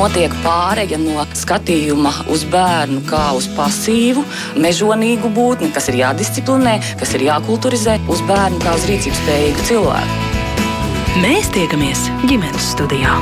[0.00, 4.24] notiek pāreja no skatījuma uz bērnu kā uz pasīvu,
[4.64, 10.20] mežonīgu būtni, kas ir jādisciplinē, kas ir jākulturizē, uz bērnu kā uz rīcības spējīgu cilvēku.
[11.20, 13.18] Mēs tiekamies ģimenes studijā.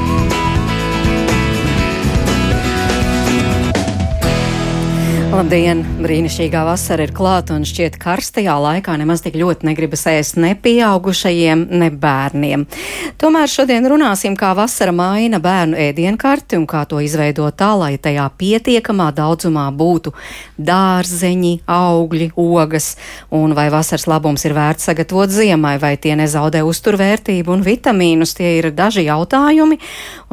[5.38, 5.84] Labdien!
[6.02, 11.60] Brīnišķīgā vasara ir klāta un šķiet karstajā laikā nemaz tik ļoti negribas ēst ne pieaugušajiem,
[11.78, 12.64] ne bērniem.
[13.22, 18.24] Tomēr šodien runāsim, kā vasara maina bērnu ēdienkarti un kā to izveidot tā, lai tajā
[18.40, 20.10] pietiekamā daudzumā būtu
[20.58, 22.90] dārzeņi, augļi, ogas,
[23.30, 28.34] un vai vasaras labums ir vērts sagatavot ziemai, vai tie nezaudē uzturvērtību un vitamīnus.
[28.40, 29.78] Tie ir daži jautājumi,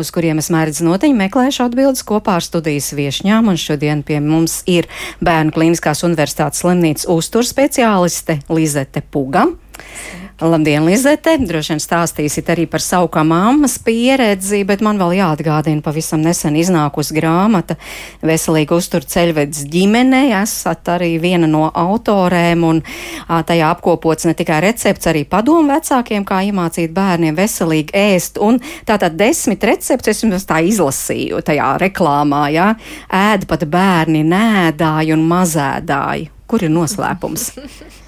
[0.02, 4.64] uz kuriem es mērķis noteņi meklēšu atbildes kopā ar studijas viešņām, un šodien pie mums
[4.66, 4.90] ir
[5.26, 9.48] Bērnu Kliniskās Universitātes slimnīcas uzturspeciāliste Lizete Puga.
[10.42, 11.38] Labdien, Lizete!
[11.40, 16.58] Droši vien stāstīsit arī par savu kā mammas pieredzi, bet man vēl jāatgādina pavisam nesen
[16.60, 17.78] iznākusi grāmata
[18.20, 20.34] Veselīga uztur ceļvedis ģimenei.
[20.36, 22.84] Esat arī viena no autorēm un
[23.32, 28.44] tajā apkopots ne tikai recepts, arī padomu vecākiem, kā iemācīt bērniem veselīgi ēst.
[28.44, 32.74] Un tātad desmit recepts, es jums tā izlasīju tajā reklāmā, jā,
[33.08, 36.34] ēd pat bērni nēdāji un mazēdāji.
[36.46, 37.54] Kur ir noslēpums?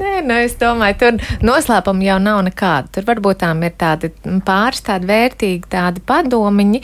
[0.00, 2.90] Nē, nu es domāju, tur noslēpuma jau nav nekāda.
[2.94, 4.10] Tur varbūt tām ir tādi
[4.46, 6.80] pāris tādi vērtīgi tādi padomiņi,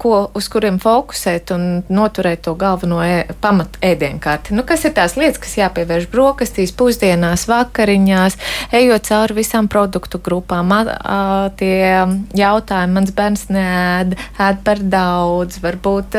[0.00, 4.54] ko, uz kuriem fokusēt un noturēt to galveno e, pamatu ēdienkarti.
[4.56, 8.38] Nu, kas ir tās lietas, kas jāpievērš brokastīs, pusdienās, vakariņās,
[8.76, 10.72] ejot cauri visām produktu grupām.
[10.72, 11.18] A,
[11.58, 16.16] tie jautājumi, mans bērns neēd, ēd par daudz, varbūt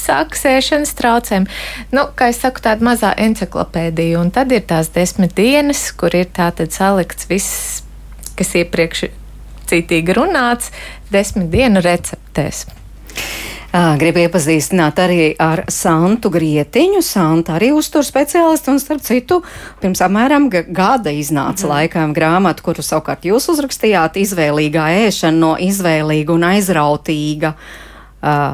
[0.00, 1.48] saksēšanas traucēm.
[1.94, 6.14] Nu, kā es saku, tāda mazā enciklopēdija, un tad ir tās desmit desmit dienas, kur
[6.16, 7.82] ir tātad salikts viss,
[8.38, 9.10] kas iepriekš
[9.68, 10.70] citīgi runāts,
[11.12, 12.64] desmit dienu receptēs.
[13.70, 17.02] Gribu iepazīstināt arī ar Santu Grietiņu.
[17.04, 19.42] Santa arī uztur speciālistu un, starp citu,
[19.82, 21.70] pirms apmēram gada iznāca mm.
[21.74, 27.52] laikam grāmata, kuru savukārt jūs uzrakstījāt, izvēlīgā ēšana no izvēlīga un aizrautīga.
[27.52, 27.89] Uh,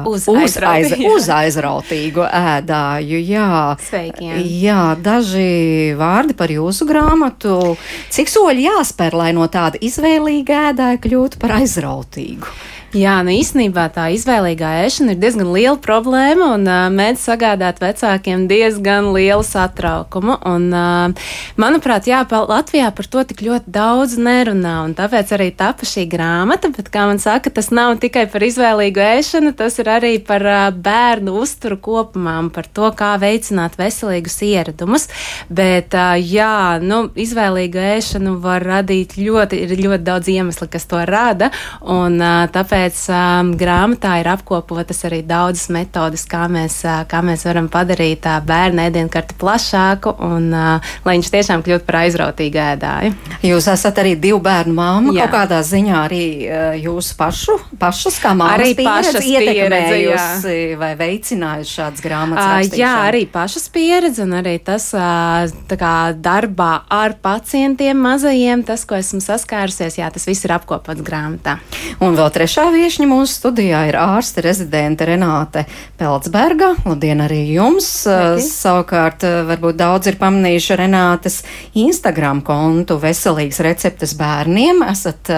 [0.07, 3.19] uz, uz, aiz, uz aizrautīgu ēdāju.
[3.27, 3.49] Jā,
[3.83, 4.39] Sveiki, jā.
[4.63, 7.75] jā, daži vārdi par jūsu grāmatu.
[8.13, 12.57] Cik soļi jāspēr, lai no tāda izvēlīga ēdāja kļūtu par aizrautīgu?
[12.95, 18.45] Jā, nu īstenībā tā izvēlīgā ēšana ir diezgan liela problēma un uh, mēdz sagādāt vecākiem
[18.47, 20.37] diezgan lielu satraukumu.
[20.47, 25.83] Un, uh, manuprāt, jā, Latvijā par to tik ļoti daudz nerunā, un tāpēc arī tapa
[25.83, 30.13] šī grāmata, bet, kā man saka, tas nav tikai par izvēlīgu ēšanu, tas ir arī
[30.23, 35.09] par uh, bērnu uzturu kopumā un par to, kā veicināt veselīgus ieradumus.
[35.51, 41.51] Bet, uh, jā, nu, izvēlīgu ēšanu var radīt ļoti, ļoti daudz iemeslu, kas to rada,
[41.83, 47.23] un uh, tāpēc tāpēc um, grāmatā ir apkopotas arī daudzas metodas, kā mēs, uh, kā
[47.25, 52.61] mēs varam padarīt tā bērnu ēdienkarti plašāku un uh, lai viņš tiešām kļūtu par aizrautīgu
[52.61, 53.15] ēdāju.
[53.47, 55.25] Jūs esat arī divu bērnu māma, Jā.
[55.25, 61.75] kaut kādā ziņā arī uh, jūsu pašu, pašas kā māmas arī pašas ietekmējusi vai veicinājusi
[61.79, 62.69] šādas grāmatas?
[62.69, 68.85] Uh, jā, arī pašas pieredze un arī tas uh, kā darbā ar pacientiem mazajiem, tas,
[68.85, 71.57] ko esmu saskārusies, jā, tas viss ir apkopots grāmatā.
[72.03, 75.61] Un vēl trešā Trešā viešņa mūsu studijā ir ārste rezidente Renāte
[75.95, 76.73] Peltsberga.
[76.83, 77.87] Labdien arī jums!
[78.03, 78.43] Sveiki.
[78.43, 81.39] Savukārt, varbūt daudz ir pamanījuši Renātes
[81.79, 84.83] Instagram kontu veselīgas receptes bērniem.
[84.83, 85.31] Esat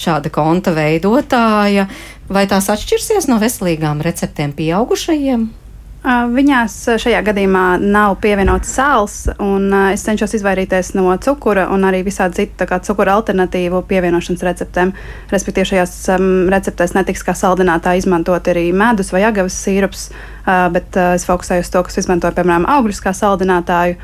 [0.00, 1.84] šāda konta veidotāja.
[2.32, 5.50] Vai tās atšķirsies no veselīgām receptēm pieaugušajiem?
[6.00, 12.46] Viņās šajā gadījumā nav pievienots sāls, un es cenšos izvairīties no cukura un arī visādi
[12.46, 14.94] citu cukura alternatīvu pievienošanas receptēm.
[15.28, 20.96] Respektīvi, šajās um, receptēs netiks kā saldinātā izmantot arī medus vai agavas sīrups, uh, bet
[20.96, 24.00] uh, es fokusēju uz to, kas izmanto, piemēram, augļus kā saldinātāju,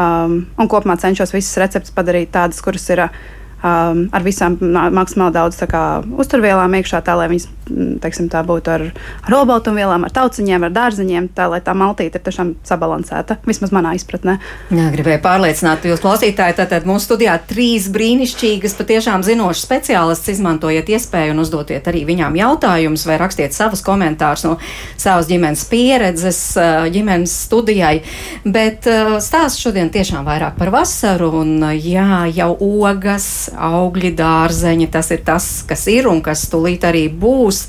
[0.00, 3.04] um, un kopumā cenšos visas receptes padarīt tādas, kuras ir.
[3.04, 3.32] Uh,
[3.64, 5.84] um, ar visām maksimāli daudz kā,
[6.20, 7.48] uzturvielām iekšā, tā lai viņas
[8.02, 8.84] teiksim, tā būtu ar,
[9.24, 13.38] ar olbaltumvielām, ar tauciņiem, ar dārziņiem, tā lai tā maltīte ir tiešām sabalansēta.
[13.48, 14.36] Vismaz manā izpratnē.
[14.74, 21.34] Jā, gribēju pārliecināt jūs klausītāji, tātad mūsu studijā trīs brīnišķīgas, patiešām zinošas speciālistas izmantojiet iespēju
[21.34, 24.56] un uzdotiet arī viņām jautājumus vai rakstiet savus komentārus no
[25.00, 26.42] savas ģimenes pieredzes,
[26.94, 27.96] ģimenes studijai.
[28.44, 28.88] Bet
[29.24, 35.48] stāsts šodien tiešām vairāk par vasaru un jā, jau ogas, augļi, dārzeņi, tas ir tas,
[35.68, 37.64] kas ir un kas tulīt arī būs.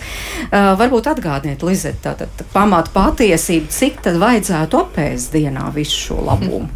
[0.50, 6.68] Uh, varbūt atgādniet, Lizet, tātad pamat patiesību, cik tad vajadzētu apēst dienā visu šo labumu?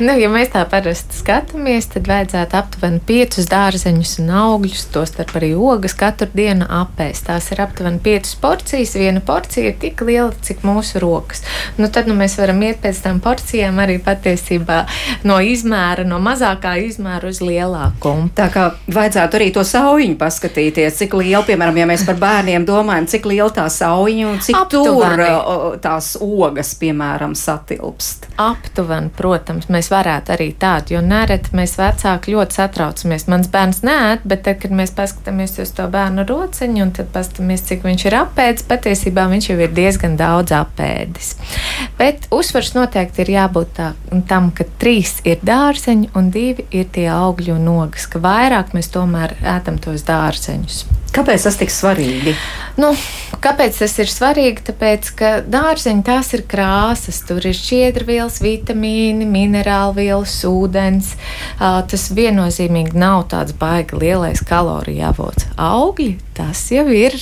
[0.00, 5.50] Nu, ja mēs tā parasti skatāmies, tad vajadzētu aptuveni piecus dārzeņus un augļus, tostarp arī
[5.58, 7.26] ogas katru dienu apēst.
[7.28, 8.94] Tās ir aptuveni piecas porcijas.
[8.96, 11.44] Viena porcija ir tik liela, cik mūsu rokas.
[11.76, 14.80] Nu, tad nu, mēs varam iet pēc tam porcijām arī patiesībā
[15.28, 18.14] no izmēra, no mazākā izmēra uz lielāku.
[18.40, 23.08] Tā kā vajadzētu arī to saujiņu paskatīties, cik liela, piemēram, ja mēs par bērniem domājam,
[23.10, 25.26] cik liela tā saujiņa un cik Aptuveni.
[25.26, 28.30] tur tās ogas, piemēram, satilpst.
[28.40, 33.26] Aptuveni, protams, mēs varētu arī tādu, jo nereti mēs vecāki ļoti satraucamies.
[33.28, 37.66] Mans bērns nē, bet tad, kad mēs paskatāmies uz to bērnu rociņu un tad paskatāmies,
[37.68, 41.34] cik viņš ir apēdis, patiesībā viņš jau ir diezgan daudz apēdis.
[42.00, 43.92] Bet uzsvars noteikti ir jābūt tā,
[44.30, 49.36] tam, ka trīs ir dārzeņi un divi ir tie augļu un ogas, vairāk mēs tomēr
[49.42, 50.84] ētam tos dārzeņus.
[51.10, 52.36] Kāpēc tas tik svarīgi?
[52.78, 52.92] Nu,
[53.42, 54.62] kāpēc tas ir svarīgi?
[54.68, 61.16] Tāpēc, ka dārzeņi tās ir krāsas, tur ir šķiedrvielas, vitamīni, minerālvielas, ūdens.
[61.58, 65.50] Tas viennozīmīgi nav tāds baigi lielais kaloriju avots.
[65.58, 67.18] Augļi tas jau ir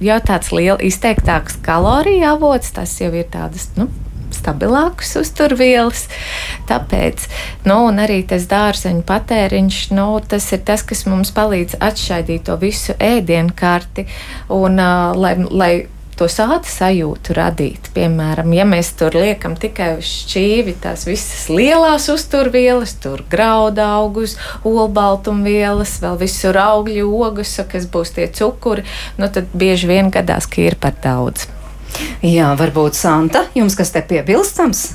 [0.00, 3.70] jau tāds liels, izteiktāks kaloriju avots, tas jau ir tādas.
[3.80, 3.88] Nu,
[4.40, 6.06] stabilākas uzturvielas.
[6.70, 7.28] Tāpēc
[7.68, 12.96] nu, arī tas dārzeņu patēriņš, nu, tas ir tas, kas mums palīdz atšķaidīt to visu
[12.98, 14.08] ēdienkarti
[14.56, 15.72] un uh, lai, lai
[16.20, 17.88] to sāta sajūtu radīt.
[17.96, 24.36] Piemēram, ja mēs tur liekam tikai uz šķīvi tās visas lielās uzturvielas, tur graudu augus,
[24.68, 28.84] olbaltumvielas, vēl visur augļu ogas, kas būs tie cukuri,
[29.20, 31.48] nu tad bieži vien gadās, ka ir par daudz.
[32.20, 34.90] Jā, varbūt Santa, jums kas te piebilstams?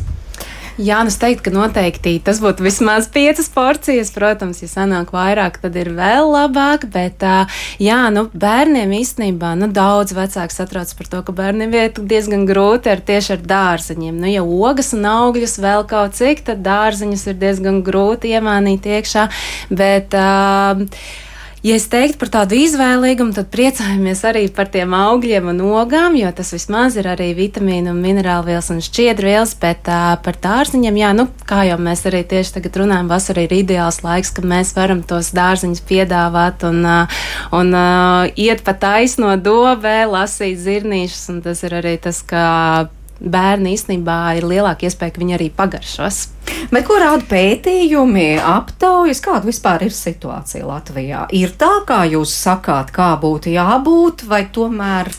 [0.76, 4.12] Jā, nu es teiktu, ka noteikti tas būtu vismaz piecas porcijas.
[4.12, 6.84] Protams, ja sanāk vairāk, tad ir vēl labāk.
[6.92, 7.24] Bet,
[7.82, 12.92] jā, nu, bērniem īstenībā nu, daudz vecāki satrauc par to, ka bērniem iet diezgan grūti
[12.92, 14.20] ar tieši ar dārzeņiem.
[14.20, 19.30] Nu, ja ogas un augļus vēl kaut cik, tad dārzeņus ir diezgan grūti iemānīt iekšā.
[19.72, 20.84] Bet, uh,
[21.66, 26.30] Ja es teiktu par tādu izvēlīgumu, tad priecājamies arī par tiem augļiem un ogām, jo
[26.38, 31.26] tas vismaz ir arī vitamīnu un minerālvielas un šķiedrvielas, bet uh, par dārziņiem, jā, nu,
[31.50, 35.32] kā jau mēs arī tieši tagad runājam, vasarā ir ideāls laiks, ka mēs varam tos
[35.34, 37.24] dārziņus piedāvāt un, uh,
[37.58, 42.46] un uh, iet pa taisno dobē, lasīt zirnīšus, un tas ir arī tas, ka
[43.20, 46.22] bērni īstenībā ir lielāka iespēja, ka viņi arī pagaršos.
[46.72, 51.26] Bet ko rāda pētījumi, aptaujas, kāda vispār ir situācija Latvijā?
[51.36, 55.12] Ir tā, kā jūs sakāt, kā būtu jābūt, vai tomēr?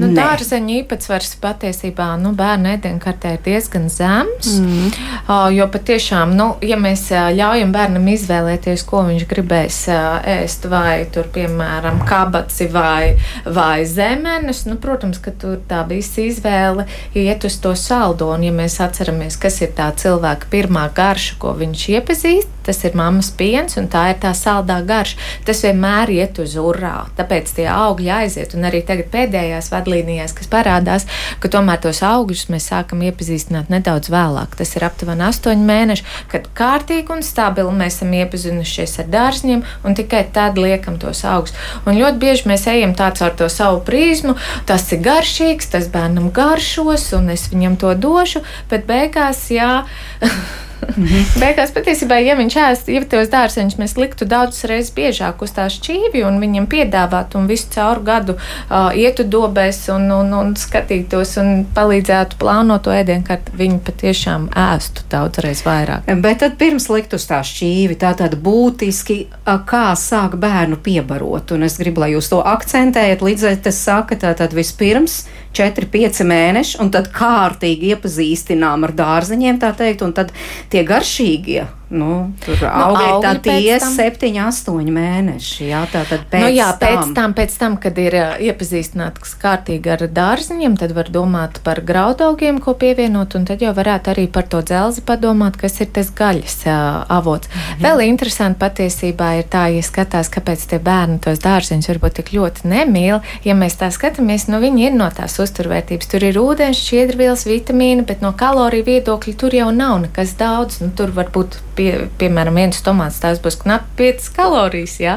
[0.00, 4.54] Nu, dārzeņu īpatsvars patiesībā nu, bērnu ēdienkartē ir diezgan zems.
[4.60, 4.90] Mm.
[5.26, 10.66] Uh, jo patiešām, nu, ja mēs uh, ļaujam bērnam izvēlēties, ko viņš gribēs uh, ēst,
[10.72, 17.44] vai tur, piemēram, kabaci vai, vai zemenes, nu, protams, ka tur tā visa izvēle iet
[17.48, 18.30] uz to saldo.
[18.34, 22.94] Un, ja mēs atceramies, kas ir tā cilvēka pirmā garša, ko viņš iepazīst, tas ir
[22.98, 25.18] mammas piens, un tā ir tā saldā garša.
[25.46, 27.08] Tas vienmēr iet uz urā.
[27.18, 31.08] Tāpēc tie augļi aiziet, un arī tagad pēdējās vadlīnijās, kas parādās,
[31.42, 34.54] ka tomēr tos augļus mēs sākam iepazīstināt nedaudz vēlāk.
[34.60, 39.98] Tas ir aptuveni astoņi mēneši, kad kārtīgi un stabili mēs esam iepazinušies ar dārzņiem, un
[39.98, 41.56] tikai tad liekam tos augus.
[41.84, 44.38] Un ļoti bieži mēs ejam tāds ar to savu prizmu,
[44.70, 49.80] tas ir garšīgs, tas bērnam garšos, un es viņam to došu, bet beigās, jā.
[50.96, 51.40] Mm -hmm.
[51.40, 55.66] Beigās patiesībā, ja viņš ēst, ja tos dārzeņus mēs liktu daudz reizes biežāk uz tā
[55.70, 61.36] šķīvi un viņam piedāvātu un visu cauru gadu uh, ietu dobēs un, un, un skatītos
[61.40, 66.14] un palīdzētu plānot to ēdienkarti, viņi patiešām ēstu daudz reizes vairāk.
[66.20, 69.26] Bet tad pirms likt uz tā šķīvi, tā tad būtiski,
[69.66, 74.16] kā sāk bērnu piebarot, un es gribu, lai jūs to akcentējat, līdz ar tas saka,
[74.16, 75.24] tā tad vispirms
[75.56, 80.32] 4-5 mēneši, un tad kārtīgi iepazīstinām ar dārzeņiem, tā teikt, un tad
[80.70, 85.64] tie garšīgie Nu, tur nu, auga tā tie septiņi, astoņi mēneši.
[85.72, 87.00] Jā, tā tad pēc nu, jā, tam.
[87.00, 88.14] Pēc tam, pēc tam, kad ir
[88.46, 94.12] iepazīstināts kārtīgi ar dārziņiem, tad var domāt par graudaugiem, ko pievienot, un tad jau varētu
[94.14, 96.76] arī par to dzelzi padomāt, kas ir tas gaļas uh,
[97.10, 97.50] avots.
[97.50, 97.82] Mhm.
[97.82, 102.70] Vēl interesanti patiesībā ir tā, ja skatās, kāpēc tie bērni tos dārziņus varbūt tik ļoti
[102.70, 103.18] nemīl.
[103.42, 106.12] Ja mēs tā skatāmies, nu viņi ir no tās uzturvērtības.
[106.14, 110.78] Tur ir ūdens, šķiedrvielas, vitamīni, bet no kaloriju viedokļa tur jau nav nekas daudz.
[110.84, 114.98] Nu, tur var būt pie, piemēram, viens tomāts, tās būs knapi 5 kalorijas.
[115.00, 115.16] Ja?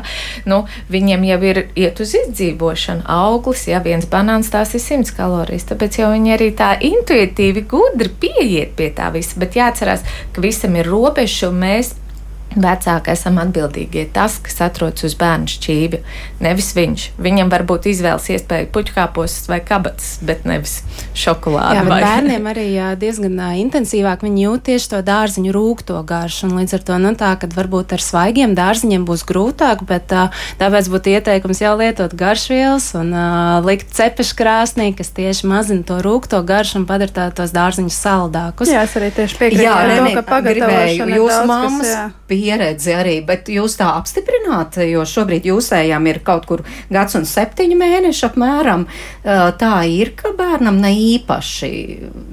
[0.50, 3.03] Nu, viņiem jau ir iet uz izdzīvošanu.
[3.12, 5.67] Auglis, ja viens banāns, tās ir 100 kalorijas.
[5.72, 9.39] Tāpēc jau viņi arī tā intuitīvi gudri pieiet pie tā visa.
[9.41, 11.93] Bet jāatcerās, ka visam ir robeža, un mēs
[12.54, 16.00] Vecāki esam atbildīgie tas, kas atrodas uz bērnu šķīvja.
[16.44, 17.06] Nevis viņš.
[17.24, 20.80] Viņam var būt izvēles iespēja puķkāpos vai kabatas, bet nevis
[21.18, 21.80] šokolāde.
[21.80, 22.00] Jā, vai...
[22.04, 26.52] bērniem arī jā, diezgan uh, intensīvāk viņi jūt tieši to dārziņu rūkto garšu.
[26.54, 30.90] Līdz ar to nu, tā, ka varbūt ar svaigiem dārziņiem būs grūtāk, bet uh, tāpēc
[30.94, 36.44] būtu ieteikums jau lietot garšvielas un uh, likt cepešu krāsnī, kas tieši mazina to rūkto
[36.46, 38.72] garšu un padara tā, tos dārziņus saldākus.
[38.74, 41.88] Jā, es arī tieši piekrītu Jā, ar to, Reni, ka pagatavošana ir jūsu daudz, mammas
[41.88, 42.04] kas, jā.
[42.44, 47.78] Pieredzi arī, bet jūs tā apstiprināt, jo šobrīd jūsējām ir kaut kur gads un septiņi
[47.80, 48.86] mēneši apmēram.
[49.24, 51.72] Tā ir, ka bērnam ne īpaši.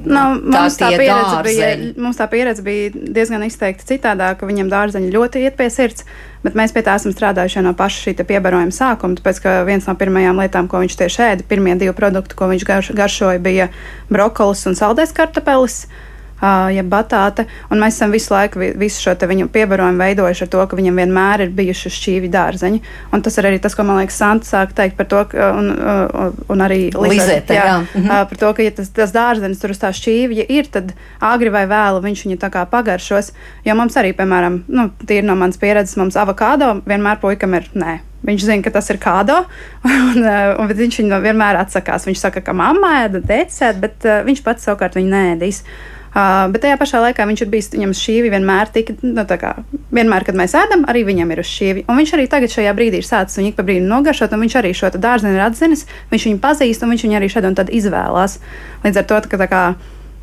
[0.06, 5.14] Nu, mums, tā pieredze bija, mums tā pieredze bija diezgan izteikti citādāk, ka viņam dārzeņi
[5.14, 6.06] ļoti iet pie sirds.
[6.40, 9.18] Bet mēs pie tā esam strādājuši jau no paša šī piebarojuma sākuma.
[9.18, 12.64] Tāpēc, ka viens no pirmajām lietām, ko viņš tieši ēda, pirmie divi produkti, ko viņš
[12.64, 13.68] garš, garšoja, bija
[14.08, 15.82] brokolis un saldais kartupelis.
[15.84, 16.06] Uh,
[16.40, 20.66] ja batāte, un mēs esam visu laiku, vi- visu šo viņu piebarojumu veidojuši ar to,
[20.66, 22.80] ka viņam vienmēr ir bijuši šķīvi dārzeņi.
[23.12, 25.70] Un tas ir arī tas, ko man liekas, Santa sāk teikt par to, ka, un,
[25.70, 27.86] uh, un arī Lizete, jā.
[27.94, 28.06] Mhm.
[28.06, 31.50] uh, par to, ka, ja tas, tas dārzenis tur uz tā šķīvja ir, tad agri
[31.50, 33.32] vai vēlu viņš viņu tā kā pagaršos.
[33.64, 38.00] Jo mums arī, piemēram, nu, tīri no manas pieredzes, mums avokado vienmēr puikam ir nē.
[38.20, 39.46] Viņš zina, ka tas ir kādo,
[39.84, 42.04] un, un bet viņš viņu vienmēr atsakās.
[42.08, 45.64] Viņš saka, ka mamma ēda, tēcēt, bet uh, viņš pats savukārt viņu nēdīs.
[45.64, 49.52] Uh, bet tajā pašā laikā viņš ir bijis, viņam šķīvi vienmēr tika, nu, kā,
[49.94, 51.86] vienmēr, kad mēs ēdam, arī viņam ir uz šķīvi.
[51.86, 54.74] Un viņš arī tagad šajā brīdī ir sācis viņu pa brīdim nogaršot, un viņš arī
[54.74, 58.40] šo dārziņu ir atzinis, viņš viņu pazīst, un viņš viņu arī šeit un tad izvēlās.
[58.82, 59.62] Līdz ar to, ka tā kā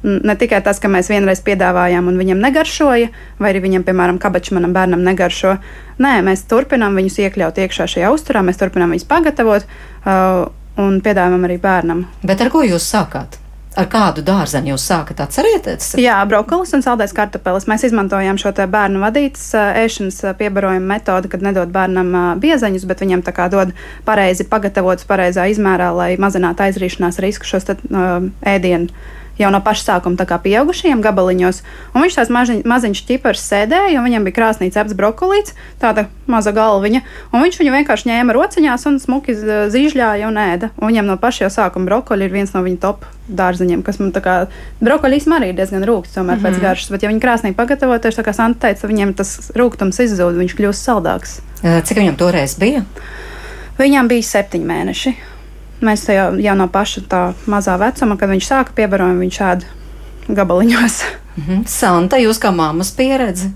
[0.04, 4.54] ne tikai tas, ka mēs vienreiz piedāvājām un viņam negaršoja, vai arī viņam, piemēram, kabačs
[4.56, 5.56] manam bērnam negaršo.
[6.04, 10.46] Nē, mēs turpinām viņus iekļaut iekšā šajā uzturā, mēs turpinām viņus pagatavot uh,
[10.84, 12.06] un piedāvājam arī bērnam.
[12.28, 13.40] Bet ar ko jūs sākāt?
[13.78, 15.92] Ar kādu dārzeni jūs sākat atcerieties?
[16.02, 17.68] Jā, brokolis un saldais kartupelis.
[17.70, 23.36] Mēs izmantojām šo bērnu vadītas ēšanas piebarojuma metodi, kad nedod bērnam biezeņus, bet viņam tā
[23.38, 23.76] kā dod
[24.08, 28.90] pareizi pagatavotus, pareizā izmērā, lai mazinātu aizrīšanās risku šos te, uh, ēdienu.
[29.38, 31.62] Jau no paša sākuma tā kā pieaugušajiem gabaliņos.
[31.94, 36.54] Un viņš tās maziņ, maziņš ķipars sēdēja, un viņam bija krāsnī cepts brokolīts, tāda maza
[36.56, 37.04] galviņa.
[37.32, 40.72] Un viņš viņu vienkārši ņēma rociņās un smuki zīžļāja un ēda.
[40.82, 44.12] Un viņam no paša jau sākuma brokoļi ir viens no viņa top dārziņiem, kas man
[44.16, 44.36] tā kā
[44.82, 46.58] brokoļīs arī ir diezgan rūkts, tomēr mm -hmm.
[46.58, 46.92] pēc garšas.
[46.92, 50.56] Bet, ja viņi krāsnī pagatavo, tieši tā kā Santa teica, viņiem tas rūkums izzūd, viņš
[50.58, 51.42] kļūst saldāks.
[51.62, 52.86] Cik viņam toreiz bija?
[53.78, 55.16] Viņam bija septiņi mēneši.
[55.86, 60.36] Mēs te jau, jau no paša tā mazā vecuma, kad viņš sāka piebarojumu, viņš ēda
[60.40, 61.00] gabaliņos.
[61.38, 61.64] Mhm.
[61.70, 63.52] Santa, jūs kā mammas pieredze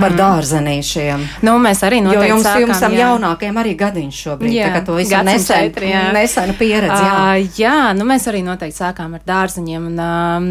[0.00, 1.24] par dārzenīšiem.
[1.46, 3.06] Nu, mēs arī noteikti jums, sākām, jums tam jā.
[3.06, 6.04] jaunākajam arī gadiņš šobrīd, Jā, tā kā to visu nesen, četri, jā.
[6.16, 7.00] nesena pieredze.
[7.00, 7.16] Jā.
[7.16, 9.88] Uh, jā, nu mēs arī noteikti sākām ar dārziņiem.
[9.90, 10.50] Un, um,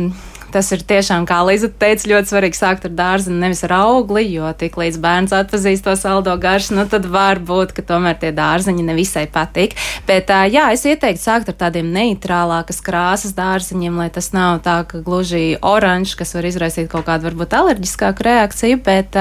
[0.54, 4.50] Tas ir tiešām, kā Līza teica, ļoti svarīgi sākt ar dārziņu, nevis ar augli, jo
[4.58, 8.86] tik līdz bērns atpazīst to saldo garšu, nu tad var būt, ka tomēr tie dārziņi
[8.88, 9.76] nevisai patīk.
[10.08, 15.04] Bet jā, es ieteiktu sākt ar tādiem neitrālākas krāsas dārziņiem, lai tas nav tā, ka
[15.06, 19.18] gluži oranžs, kas var izraisīt kaut kādu varbūt alerģiskāku reakciju, bet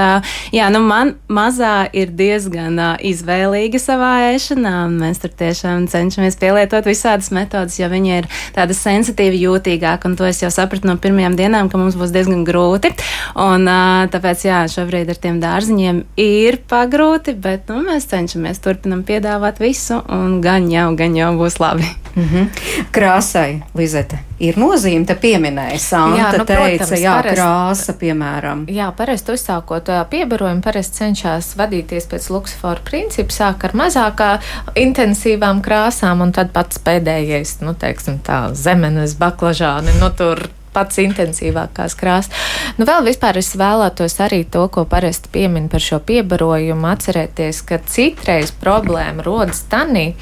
[0.55, 6.89] jā, nu man mazā ir diezgan izvēlīga savā ēšanā, un mēs tur tiešām cenšamies pielietot
[6.89, 11.35] visādas metodas, jo viņi ir tāda sensitīva, jūtīgāka, un to es jau sapratu no pirmajām
[11.35, 12.93] dienām, ka mums būs diezgan grūti.
[13.35, 13.67] Un,
[14.11, 19.99] tāpēc, jā, šobrīd ar tiem dārziņiem ir pagrūti, bet nu, mēs cenšamies turpinam piedāvāt visu,
[20.07, 21.87] un gan jau, gan jau būs labi.
[22.15, 22.47] Mhm.
[22.91, 28.63] Krāsai, Lizete, ir nozīme, te pieminēja Santa, Jā, nu, teica, protams, jā, parasti- krāsa, piemēram.
[28.73, 34.31] Jā, parasti uzsākot piebarojumu, parasti cenšas vadīties pēc luksofora principa, sāk ar mazākā
[34.75, 41.95] intensīvām krāsām, un tad pats pēdējais, nu, teiksim, tā zemenes baklažāni, nu, tur pats intensīvākās
[41.99, 42.33] krāsas.
[42.77, 47.81] Nu, vēl vispār es vēlētos arī to, ko parasti piemin par šo piebarojumu, atcerēties, ka
[47.89, 50.13] citreiz problēma rodas tanī,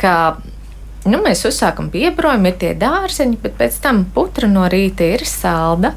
[0.00, 0.14] ka
[1.06, 5.92] Nu, mēs uzsākam piebraujumu, ir tie dārzeņi, bet pēc tam putra no rīta ir salda,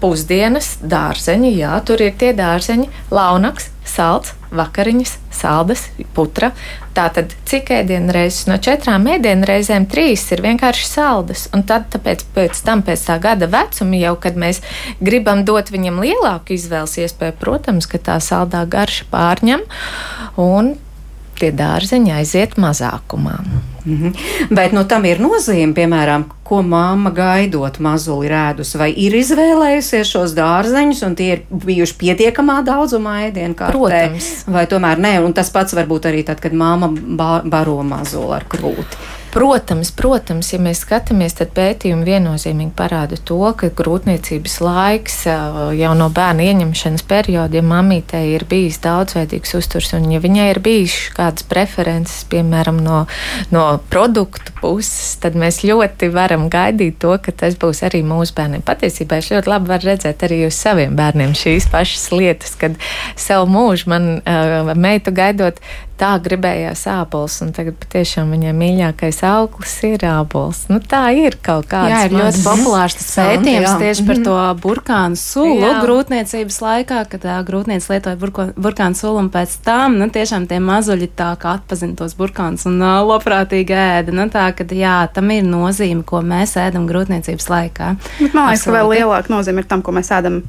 [0.00, 5.84] pusdienas dārzeņi, jā, tur ir tie dārzeņi, launaks, salds, vakariņas, saldas,
[6.14, 6.50] putra.
[6.94, 11.46] Tātad, cik ēdienreizes no četrām ēdienreizēm trīs ir vienkārši saldas.
[11.54, 14.62] Un tad, tāpēc, pēc tam, pēc tā gada vecuma, jau kad mēs
[15.02, 19.66] gribam dot viņam lielāku izvēles iespēju, protams, ka tā saldā garša pārņem
[20.38, 20.74] un
[21.40, 23.38] tie dārzeņi aiziet mazākumā.
[23.84, 24.10] Mhm.
[24.52, 30.34] Bet nu, tam ir nozīme, piemēram, ko mamma gaidot mazuli rēdus, vai ir izvēlējusies šos
[30.36, 34.30] dārzeņus, un tie ir bijuši pietiekamā daudzumā ēdienu kārtē, Protams.
[34.50, 38.46] vai tomēr nē, un tas pats varbūt arī tad, kad mamma ba baro mazuli ar
[38.50, 39.00] krūti.
[39.30, 45.18] Protams, protams, ja mēs skatāmies, tad pētījumi viennozīmīgi parāda to, ka grūtniecības laiks
[45.78, 50.60] jau no bērna ieņemšanas perioda, ja mamītei ir bijis daudzveidīgs uzturs un ja viņai ir
[50.64, 53.04] bijis kādas preferences, piemēram, no,
[53.54, 58.66] no produktu puses, tad mēs ļoti varam gaidīt to, ka tas būs arī mūsu bērniem.
[58.66, 62.74] Patiesībā es ļoti labi varu redzēt arī uz saviem bērniem šīs pašas lietas, kad
[63.14, 65.62] savu mūžu man uh, meitu gaidot
[66.00, 70.62] tā gribējās ābols, un tagad patiešām viņai mīļākais auglis ir ābols.
[70.72, 71.90] Nu, tā ir kaut kāda.
[71.92, 75.72] Jā, ir ļoti populārs tas pētījums tieši par to burkānu sulu jā.
[75.84, 80.60] grūtniecības laikā, kad uh, grūtniece lietoja burko, burkānu sulu, un pēc tam, nu, tiešām tie
[80.64, 84.16] mazuļi tā kā atpazina tos burkānus un uh, labprātīgi ēda.
[84.16, 87.92] Nu, tā, ka, jā, tam ir nozīme, ko mēs ēdam grūtniecības laikā.
[88.22, 90.40] Bet man liekas, ka vēl lielāka nozīme ir tam, ko mēs ēdam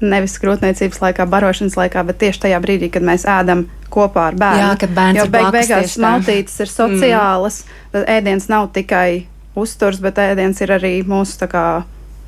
[0.00, 4.62] nevis grūtniecības laikā, barošanas laikā, bet tieši tajā brīdī, kad mēs ēdam kopā ar bērnu.
[4.64, 7.90] Jā, kad bērns jo beig beigās maltītes ir sociālas, mm.
[7.94, 9.26] tad ēdiens nav tikai
[9.56, 11.66] uzturs, bet ēdiens ir arī mūsu kā,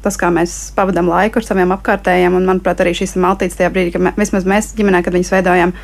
[0.05, 2.39] tas, kā mēs pavadām laiku ar saviem apkārtējiem.
[2.39, 5.75] Un, manuprāt, arī šīs maltītes tajā brīdī, kad mē, vismaz mēs ģimenē, kad viņas veidojam,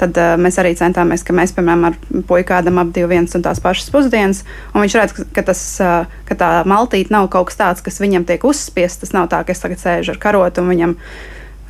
[0.00, 3.44] tad uh, mēs arī centāmies, ka mēs, piemēram, ar puiku ēdam ap divu viens un
[3.44, 7.60] tās pašas pusdienas, un viņš redz, ka, tas, uh, ka tā maltīte nav kaut kas
[7.60, 9.02] tāds, kas viņam tiek uzspiests.
[9.04, 10.98] Tas nav tā, ka es tagad sēžu ar karotu un viņam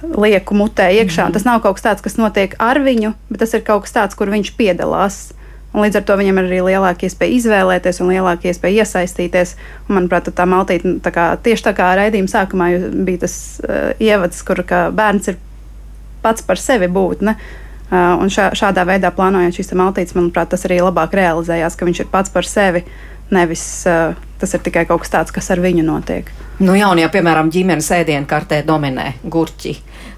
[0.02, 1.28] lieku mutē iekšā.
[1.28, 1.36] Mm.
[1.36, 4.18] Tas nav kaut kas tāds, kas notiek ar viņu, bet tas ir kaut kas tāds,
[4.18, 5.22] kur viņš piedalās.
[5.72, 9.54] Un līdz ar to viņam ir arī lielāka iespēja izvēlēties un lielāka iespēja iesaistīties.
[9.86, 12.68] Un, manuprāt, tā maltīte tā kā, tieši tā kā raidījuma sākumā
[13.06, 15.40] bija tas uh, ievads, kur bērns ir
[16.22, 17.36] pats par sevi būtne.
[17.92, 21.98] Uh, un šā, šādā veidā plānojot šīs maltītes, manuprāt, tas arī labāk realizējās, ka viņš
[22.00, 22.86] ir pats par sevi.
[23.32, 26.30] Nevis uh, tas ir tikai kaut kas tāds, kas ar viņu notiek.
[26.62, 29.72] Nu, jā, un ja, piemēram, ģimenes ēdienkartē dominē gurķi,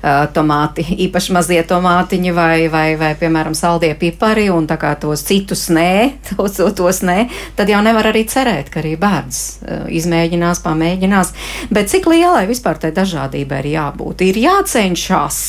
[0.04, 5.24] uh, tomāti, īpaši mazie tomātiņi vai, vai, vai, piemēram, saldie pipari un tā kā tos
[5.24, 5.88] citus nē,
[6.28, 7.16] tos, tos nē,
[7.56, 11.32] tad jau nevar arī cerēt, ka arī bērns uh, izmēģinās, pamēģinās.
[11.74, 14.26] Bet cik lielai vispār tai dažādībai ir jābūt?
[14.28, 15.40] Ir jācenšas,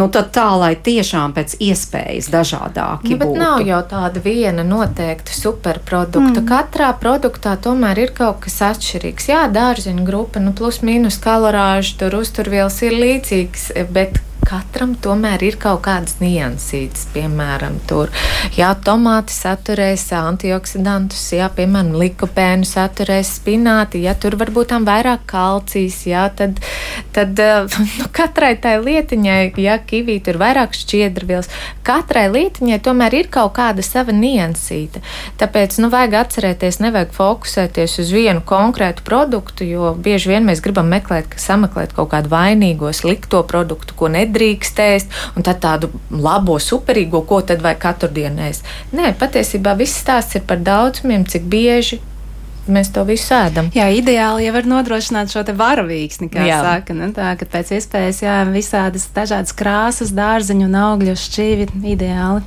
[0.00, 3.42] nu tad tā, lai tiešām pēc iespējas dažādāki nu, bet būtu.
[3.42, 6.40] nav jau tāda viena noteikta superprodukta.
[6.40, 6.48] Mm.
[6.48, 9.28] Katrā produktā tomēr ir kaut kas atšķirīgs.
[9.28, 15.56] Jā, dārziņu grupa, nu, plus mīnus kalorāžu, tur uzturvielas ir līdzīgas, bet katram tomēr ir
[15.60, 17.06] kaut kādas niansītas.
[17.12, 18.12] Piemēram, tur,
[18.56, 25.98] jā, tomāti saturēs antioksidantus, jā, piemēram, likopēnu saturēs spināti, ja tur varbūt tam vairāk kalcijas,
[26.08, 26.62] jā, tad,
[27.16, 27.38] tad
[27.98, 31.50] nu, katrai tai lietiņai, ja kivī tur vairāk šķiedrvielas,
[31.86, 35.02] katrai lietiņai tomēr ir kaut kāda sava niansīta.
[35.40, 40.88] Tāpēc, nu, vajag atcerēties, nevajag fokusēties uz vienu konkrētu produktu, jo bieži vien mēs gribam
[40.92, 46.58] meklēt, sameklēt kaut kādu vainīgo, slikto produktu, ko nedrīkst nedrīkst ēst, un tad tādu labo,
[46.60, 48.66] superīgo, ko tad vai katru dienu ēst.
[48.92, 52.00] Nē, patiesībā viss stāsts ir par daudzumiem, cik bieži
[52.68, 53.70] mēs to visu ēdam.
[53.72, 56.60] Jā, ideāli jau var nodrošināt šo varavīksni, kā jā.
[56.64, 62.44] saka, nu, tā, ka pēc iespējas, jā, visādas dažādas krāsas, dārziņu un augļu šķīvi ideāli.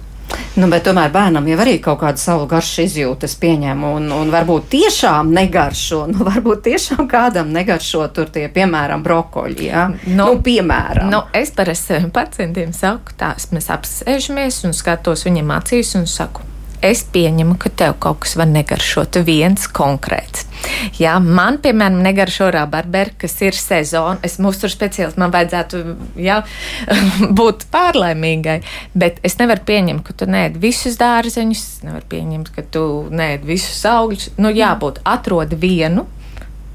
[0.60, 4.67] Nu, bet tomēr bērnam jau arī kaut kādu savu garšu izjūtas pieņem, un, un varbūt
[4.74, 11.08] tiešām negaršo, nu, varbūt tiešām kādam negaršo tur tie, piemēram, brokoļi, jā, nu, nu piemēram.
[11.13, 16.44] Nu, es parasti saviem pacientiem saku, tās mēs apsēžamies un skatos viņiem acīs un saku,
[16.84, 20.51] es pieņemu, ka tev kaut kas var negaršot viens konkrēts.
[20.99, 24.19] Jā, man, piemēram, negaršo rabarberi, kas ir sezona.
[24.25, 25.81] Es mūsu tur speciālists, man vajadzētu
[26.21, 26.41] jā,
[27.39, 28.60] būt pārlaimīgai,
[28.93, 33.84] bet es nevaru pieņemt, ka tu nēd visus dārzeņus, nevaru pieņemt, ka tu nēd visus
[33.88, 34.34] augļus.
[34.41, 36.07] Nu, jābūt atrod vienu.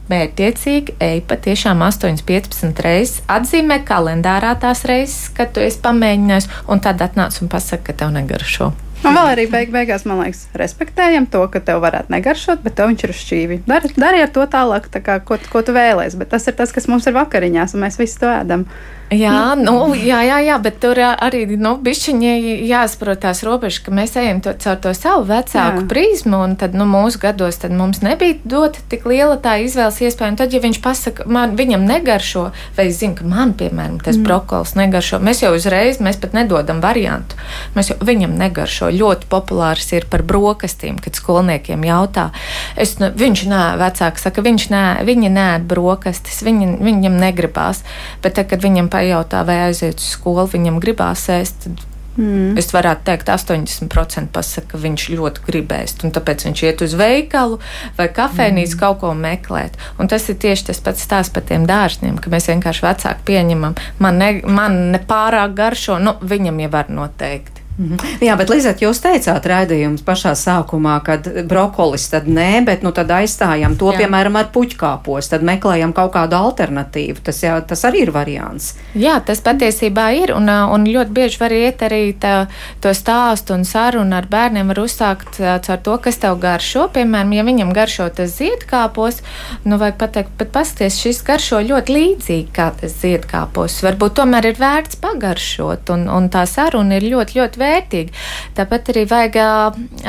[0.06, 6.82] Mērķiecīgi, ej patiešām 8, 15 reizes, atzīmē kalendārā tās reizes, kad tu esi pamēģinājis, un
[6.85, 8.70] tad atnāc un pasaki, ka tev negaršo.
[9.07, 12.90] Un vēl arī beig beigās, man liekas, respektējam to, ka tev varētu negaršot, bet tev
[12.92, 13.61] viņš ir šķīvi.
[13.69, 16.19] Dari, dari ar to tālāk, tā kā, ko, ko tu vēlēsies.
[16.21, 18.66] Bet tas ir tas, kas mums ir vakariņās, un mēs visi to ēdam.
[19.14, 22.31] Jā, nu, jā, jā, jā, bet tur arī nu, bišķiņi
[22.66, 25.87] jāsaprot tās robežas, ka mēs ejam to, caur to savu vecāku jā.
[25.92, 30.33] prizmu, un tad nu, mūsu gados tad mums nebija dota tik liela tā izvēles iespēja.
[30.35, 34.19] Un tad, ja viņš pasaka, man viņam negaršo, vai es zinu, ka man, piemēram, tas
[34.19, 34.27] mm.
[34.27, 37.38] brokolis negaršo, mēs jau uzreiz, mēs pat nedodam variantu.
[37.79, 38.90] Mēs jau viņam negaršo.
[38.96, 42.30] Ļoti populārs ir par brokastīm, kad skolniekiem jautā.
[42.76, 47.85] Es, nu, viņš nē, vecāks saka, viņš nē, viņi nē brokastis, viņi, viņam negribās.
[48.24, 51.68] Bet tad, kad viņam pajautā, vai aiziet uz skolu, viņam gribās ēst.
[52.16, 52.54] Mm.
[52.56, 57.59] Es varētu teikt, 80% pasaka, ka viņš ļoti gribēs, un tāpēc viņš iet uz veikalu
[57.98, 58.80] vai kafejnīcu mm.
[58.80, 59.76] kaut ko meklēt.
[60.00, 63.76] Un tas ir tieši tas pats stāsts par tiem dārziem, ka mēs vienkārši vecāki pieņemam,
[64.00, 67.65] man ne, man ne pārāk garšo, nu, viņam jau var noteikti.
[67.77, 68.25] Mhm.
[68.25, 73.11] Jā, bet Lizet, jūs teicāt raidījums pašā sākumā, kad brokolis tad nē, bet nu tad
[73.12, 74.01] aizstājam to, jā.
[74.01, 77.21] piemēram, ar puķkāpos, tad meklējam kaut kādu alternatīvu.
[77.27, 78.71] Tas, jā, tas arī ir variants.
[78.97, 82.47] Jā, tas patiesībā ir, un, un ļoti bieži var iet arī tā,
[82.81, 86.89] to stāstu un sarunu ar bērniem var uzsākt caur to, kas tev garšo.
[86.97, 89.21] Piemēram, ja viņam garšo tas ziedkāpos,
[89.69, 93.83] nu vajag pateikt, pat pasties, šis garšo ļoti līdzīgi kā tas ziedkāpos.
[93.85, 98.14] Varbūt tomēr ir vērts pagaršot, un, un tā saruna ir ļoti, ļoti vērtīgi.
[98.57, 99.38] Tāpat arī vajag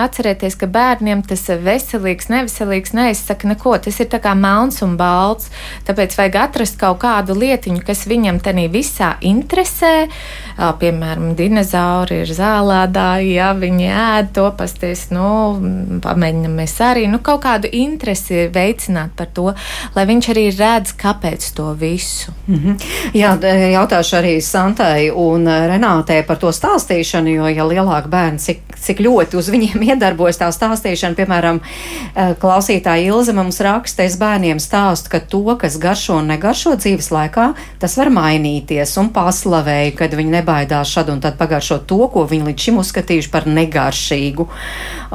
[0.08, 3.76] atcerēties, ka bērniem tas veselīgs, neveselīgs neizsaka neko.
[3.84, 5.52] Tas ir kā melns un balts.
[5.88, 10.08] Tāpēc vajag atrast kaut kādu lietiņu, kas viņam tenī visā interesē.
[10.58, 15.28] Piemēram, dinozauri ir zālādāji, ja viņi ēd to pasties, nu,
[16.02, 19.52] pamēģinam mēs arī, nu, kaut kādu interesi veicināt par to,
[19.96, 22.34] lai viņš arī redz, kāpēc to visu.
[22.48, 22.88] Mm -hmm.
[23.14, 23.38] Jā,
[23.74, 29.40] jautāšu arī Santai un Renātei par to stāstīšanu, jo, ja lielāka bērna, cik, cik ļoti
[29.40, 31.62] uz viņiem iedarbojas tā stāstīšana, piemēram,
[32.42, 37.50] klausītāja Ilze mums raksta, es bērniem stāstu, ka to, kas garšo un negaršo dzīves laikā,
[37.82, 42.50] tas var mainīties un paslavēju, kad viņi nebaidās šad un tad pagaršot to, ko viņi
[42.52, 44.48] līdz šim uzskatījuši par negaršīgu.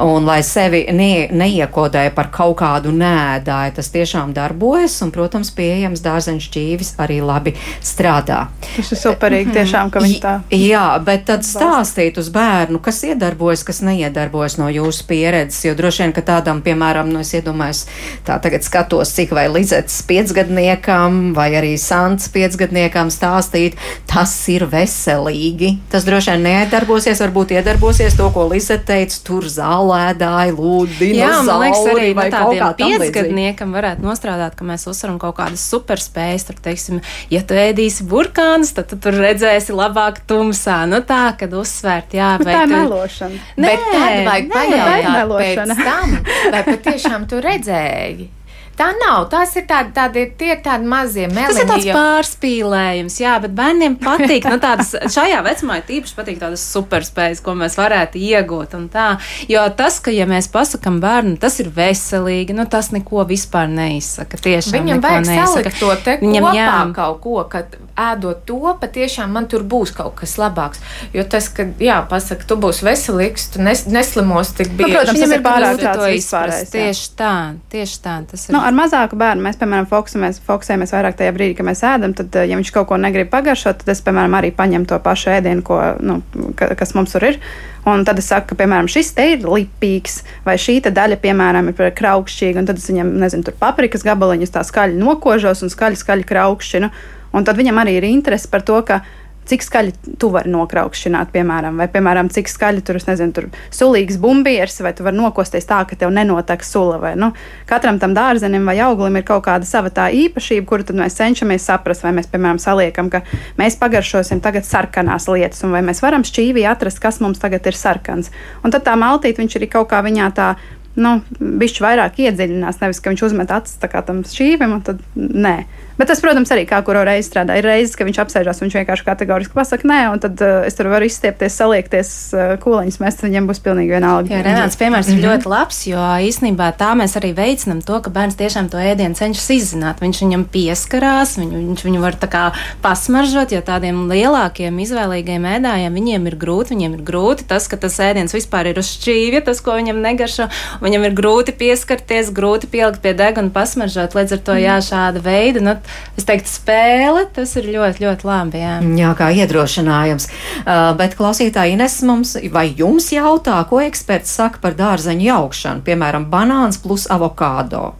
[0.03, 6.01] Un lai sevi ne, neiekodēja par kaut kādu nēdāju, tas tiešām darbojas un, protams, pieejams
[6.03, 8.47] dārzeņš ķīvis arī labi strādā.
[8.73, 10.33] Tas ir superīgi tiešām, ka viņi tā.
[10.57, 16.01] Jā, bet tad stāstīt uz bērnu, kas iedarbojas, kas neiedarbojas no jūsu pieredzes, jo droši
[16.07, 17.83] vien, ka tādam, piemēram, nu es iedomājos,
[18.25, 23.77] tā tagad skatos, cik vai Lizetes piecgadniekam vai arī Sants piecgadniekam stāstīt,
[24.09, 25.75] tas ir veselīgi.
[25.93, 31.61] Tas droši vien neiedarbosies, varbūt iedarbosies to, ko Lizete teica, tur zālēdāji, lūdzu, Jā, man
[31.63, 36.47] liekas, arī vai no kā tādiem piecgadniekam varētu nostrādāt, ka mēs uzsveram kaut kādas superspējas.
[36.49, 40.83] Tur, teiksim, ja tu ēdīsi burkānus, tad tu tur redzēsi labāk tumsā.
[40.89, 43.42] Nu tā, kad uzsvērt, jā, Nu, vai tā ir tu- melošana.
[43.57, 46.15] Nē, Bet tad vajag nē, pajautāt pēc tam,
[46.53, 48.29] vai patiešām tu redzēji.
[48.77, 49.27] Tā nav.
[49.29, 51.53] Tās ir tādi, tādi, tie ir tādi mazie meliņi.
[51.53, 54.47] Tas ir tāds pārspīlējums, jā, bet bērniem patīk.
[54.49, 58.73] Nu, tādas, šajā vecumā ir tīpaši patīk tādas superspējas, ko mēs varētu iegūt.
[58.79, 59.07] un Tā,
[59.49, 64.41] jo tas, ka, ja mēs pasakām bērnam, tas ir veselīgi, nu, tas neko vispār neizsaka.
[64.41, 66.75] Tiešām Viņam vajag salikt to te Viņam kopā jā.
[66.97, 70.81] kaut ko, ka ēdot to, patiešām man tur būs kaut kas labāks.
[71.13, 74.97] Jo tas, ka, jā, pasaka, tu būsi veselīgs, tu nes, neslimos tik bieži.
[74.97, 76.73] protams, tas ir pārāk tāds to vispārējais.
[76.73, 77.35] Tieši tā,
[77.73, 78.15] tieši tā.
[78.31, 78.55] Tas ir.
[78.55, 82.15] Nu, ar mazāku bērnu mēs, piemēram, fokusējamies, fokusējamies vairāk tajā brīdī, kad mēs ēdam.
[82.17, 85.31] Tad, eh, ja viņš kaut ko negrib pagaršot, tad es, piemēram, arī paņemu to pašu
[85.35, 86.21] ēdienu, ko, nu,
[86.59, 87.39] ka, kas mums tur ir.
[87.85, 91.77] Un tad es saku, ka, piemēram, šis te ir lipīgs, vai šī daļa, piemēram, ir
[91.77, 92.59] par kraukšķīgu.
[92.59, 96.91] Un tad es viņam, nezinu, tur paprikas gabaliņus tā skaļi nokožos un skaļi, skaļi kraukšķinu.
[97.33, 99.01] Un tad viņam arī ir interese par to, ka
[99.49, 104.79] cik skaļi tu vari nokraukšķināt, piemēram, vai, piemēram, cik skaļi tur, nezinu, tur sulīgs bumbieris,
[104.85, 107.31] vai tu vari nokosties tā, ka tev nenotek sula, vai, nu,
[107.69, 111.67] katram tam dārzenim vai auglim ir kaut kāda sava tā īpašība, kuru tad mēs cenšamies
[111.69, 113.23] saprast, vai mēs, piemēram, saliekam, ka
[113.59, 117.77] mēs pagaršosim tagad sarkanās lietas, un vai mēs varam šķīvī atrast, kas mums tagad ir
[117.77, 118.31] sarkans.
[118.63, 120.53] Un tad tā maltīt, viņš arī kaut kā viņā tā,
[120.99, 125.57] nu, bišķi vairāk iedziļinās, nevis, ka viņš uzmet acis tam šķīvim, un tad nē.
[125.97, 127.57] Bet tas, protams, arī kā kuru reizi strādā.
[127.59, 130.77] Ir reizes, ka viņš apsēžās un viņš vienkārši kategoriski pasakā, nē, un tad uh, es
[130.77, 134.33] tur varu izstiepties, saliekties uh, kūliņus, mēs viņiem būs pilnīgi vienalga.
[134.33, 138.39] Jā, Renāts piemērs ir ļoti labs, jo īsnībā tā mēs arī veicinām to, ka bērns
[138.39, 140.01] tiešām to ēdienu cenšas izzināt.
[140.01, 142.43] Viņš viņam pieskarās, viņu, viņš viņu var tā kā
[142.81, 147.99] pasmaržot, jo tādiem lielākiem izvēlīgiem ēdājiem viņiem ir grūti, viņiem ir grūti tas, ka tas
[148.01, 150.49] ēdiens vispār ir uz šķīvja, tas, ko viņam negaršo,
[150.81, 154.15] viņam ir grūti pieskarties, grūti pielikt pie deguna un pasmaržot.
[154.17, 155.75] Līdz ar to jā, šāda veida, nu,
[156.17, 158.61] es teiktu, spēle, tas ir ļoti, ļoti labi.
[158.61, 158.75] Jā.
[158.99, 160.27] Jā, kā iedrošinājums.
[160.63, 166.29] Uh, bet klausītāji Ines mums vai jums jautā, ko eksperts saka par dārzeņu jaukšanu, piemēram,
[166.31, 167.93] banāns plus avokado.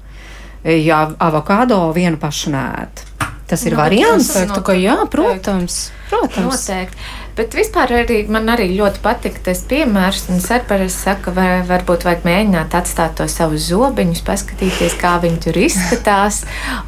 [0.63, 3.03] Jā, avokado vienu pašu nēt.
[3.47, 4.29] Tas ir Nu, variants.
[4.33, 5.91] tas- ka jā, protams.
[6.09, 6.45] protams.
[6.47, 6.97] Noteikti.
[7.33, 10.27] Bet vispār arī man arī ļoti patīk tas piemērs.
[10.29, 15.57] Un parasti saku, vai varbūt vajag mēģināt atstāt to savus zobiņus, paskatīties, kā viņi tur
[15.57, 16.43] izskatās.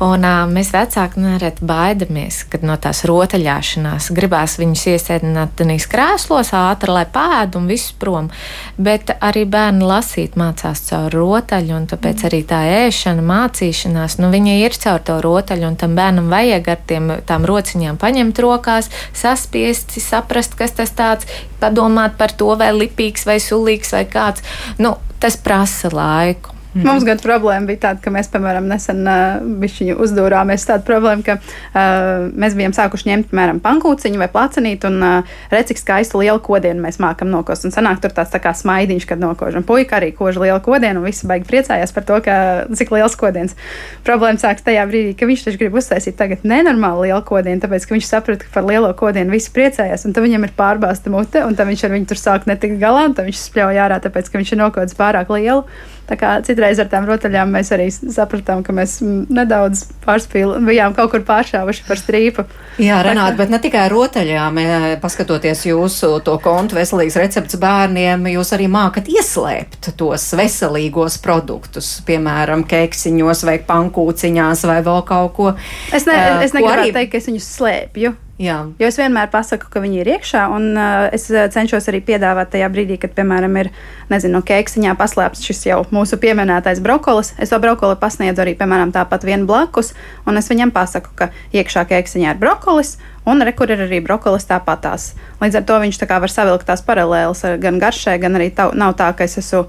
[0.06, 6.54] Un uh, mēs vecāki nereti baidamies, kad no tās rotaļāšanās gribās viņus iesēdināt tenīs krēslos
[6.54, 8.30] ātri, lai pēd un viss prom.
[8.78, 14.60] Bet arī bērni lasīt mācās caur rotaļu, un tāpēc arī tā ēšana, mācīšanās, nu viņa
[14.62, 19.98] ir caur to rotaļu, un tam bērnam vajag ar tiem, tām rociņām paņemt rokās, saspiest,
[19.98, 21.30] saprast, kas tas tāds,
[21.62, 24.44] padomāt par to, vai lipīgs, vai sulīgs, vai kāds.
[24.80, 26.55] Nu, tas prasa laiku.
[26.76, 26.92] Mm -hmm.
[26.92, 32.26] Mums gan problēma bija tāda, ka mēs, piemēram, nesen uh, uzdūrāmies tādu problēmu, ka uh,
[32.36, 36.82] mēs bijām sākuši ņemt, piemēram, pankūciņu vai placenītu, un uh, redz, cik skaistu lielu kodienu
[36.82, 37.66] mēs mākam nokost.
[37.66, 39.56] Un sanāk tur tāds tā kā smaidiņš, kad nokož.
[39.56, 43.16] Un puika arī kož lielu kodienu, un visi baigi priecājās par to, ka, cik liels
[43.16, 43.56] kodiens.
[44.04, 47.96] Problēma sākas tajā brīdī, ka viņš taču grib uztaisīt tagad nenormāli lielu kodienu, tāpēc, ka
[47.96, 51.56] viņš saprata, ka par lielo kodienu visi priecājās, un tad viņam ir pārbāzta mute, un
[51.56, 54.38] tad viņš ar viņu tur sāk netikt galā, un tad viņš spļauj ārā, tāpēc, ka
[54.38, 55.64] viņš ir nokodis pārāk lielu.
[56.06, 61.14] Tā kā citreiz ar tām rotaļām mēs arī sapratām, ka mēs nedaudz pārspīlējām, bijām kaut
[61.16, 62.46] kur pāršāvuši par strīpu.
[62.82, 64.60] Jā, Renāta, bet ne tikai rotaļām,
[65.02, 72.68] paskatoties jūsu to kontu veselīgs recepts bērniem, jūs arī mākat ieslēpt tos veselīgos produktus, piemēram,
[72.70, 75.56] keksiņos vai pankūciņās vai vēl kaut ko.
[75.90, 76.94] Es, ne, es negribētu arī...
[77.00, 78.14] teikt, ka es viņus slēpju.
[78.36, 78.56] Jā.
[78.76, 82.68] Jo es vienmēr pasaku, ka viņi ir iekšā, un uh, es cenšos arī piedāvāt tajā
[82.74, 83.70] brīdī, kad, piemēram, ir
[84.12, 87.32] nezinu, no kēksiņā paslēpts šis jau mūsu pieminētais brokolis.
[87.40, 89.94] Es to brokoli pasniedzu arī, piemēram, tāpat vien blakus,
[90.28, 95.14] un es viņam pasaku, ka iekšā kēksiņā ir brokolis, un rekur ir arī brokolis tāpatās.
[95.40, 98.68] Līdz ar to viņš tā kā var savilkt tās paralēlas gan garšai, gan arī tā,
[98.76, 99.64] nav tā, ka es esmu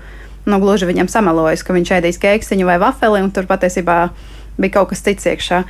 [0.46, 4.08] nu, gluži viņam samelojis, ka viņš ēdīs kēksiņu vai vafeli, un tur patiesībā
[4.58, 5.62] bija kaut kas cits iekšā.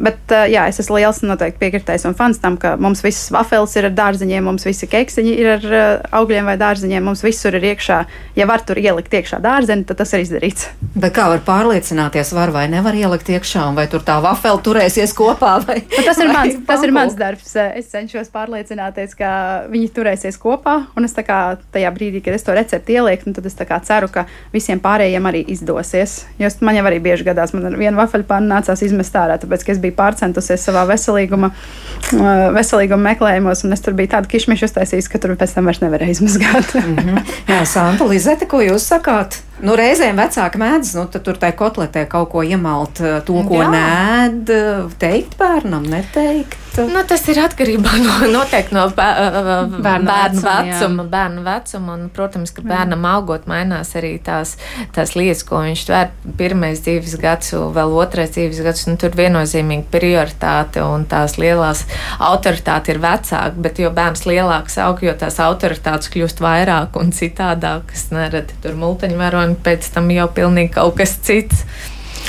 [0.00, 3.74] Bet, uh, jā, es esmu liels noteikti piekritējis un fans tam, ka mums visas vafeles
[3.76, 5.84] ir ar dārziņiem, mums visi keksiņi ir ar uh,
[6.20, 7.98] augļiem vai dārziņiem, mums visur ir iekšā.
[8.38, 10.70] Ja var tur ielikt iekšā dārzeņu, tad tas ir izdarīts.
[10.96, 15.54] Bet kā var pārliecināties, var vai nevar ielikt iekšā, vai tur tā vafela turēsies kopā?
[15.66, 17.52] Vai, nu, tas, ir mans, tas ir mans darbs.
[17.62, 19.32] Es cenšos pārliecināties, ka
[19.72, 20.78] viņi turēsies kopā.
[20.96, 21.40] Un es kā,
[21.74, 25.44] tajā brīdī, kad es to recepti ielieku, nu, tad es ceru, ka visiem pārējiem arī
[25.52, 26.22] izdosies.
[26.40, 29.74] Jo man jau arī bieži gadās, man viena vafeļu panna nācās izmest ārā, tāpēc, ka
[29.74, 31.52] es biju pārcentusies savā veselīguma,
[32.56, 36.16] veselīguma meklējumos, un es tur biju tādu kišmišu uztaisījis, ka tur pēc tam vairs nevarēja
[36.16, 36.74] izmazgāt.
[36.74, 37.32] mm -hmm.
[37.48, 39.42] Jā, Santa Lizete, ko jūs sakāt?
[39.62, 42.98] Nu, reizēm vecāki mēdz, nu, tur tai kotletē kaut ko iemalt,
[43.28, 43.70] to, ko Jā.
[43.70, 44.50] nēd,
[45.02, 46.58] teikt bērnam, neteikt.
[46.72, 51.96] Nu, tas ir atkarībā no, noteikti no bērnu, bērnu vecuma, vecuma, bērnu vecuma.
[51.98, 54.54] Un, protams, ka bērnam augot mainās arī tās,
[54.96, 56.12] tās lietas, ko viņš tver.
[56.38, 61.84] Pirmais dzīves gads, vēl otrais dzīves gads, nu, tur viennozīmīgi prioritāte un tās lielās
[62.16, 63.52] autoritāte ir vecāka.
[63.66, 68.08] Bet jo bērns lielāks aug, jo tās autoritātes kļūst vairāk un citādākas.
[68.16, 68.80] Nereti tur
[69.52, 71.64] multiņvaroni pēc tam jau pilnīgi kaut kas cits.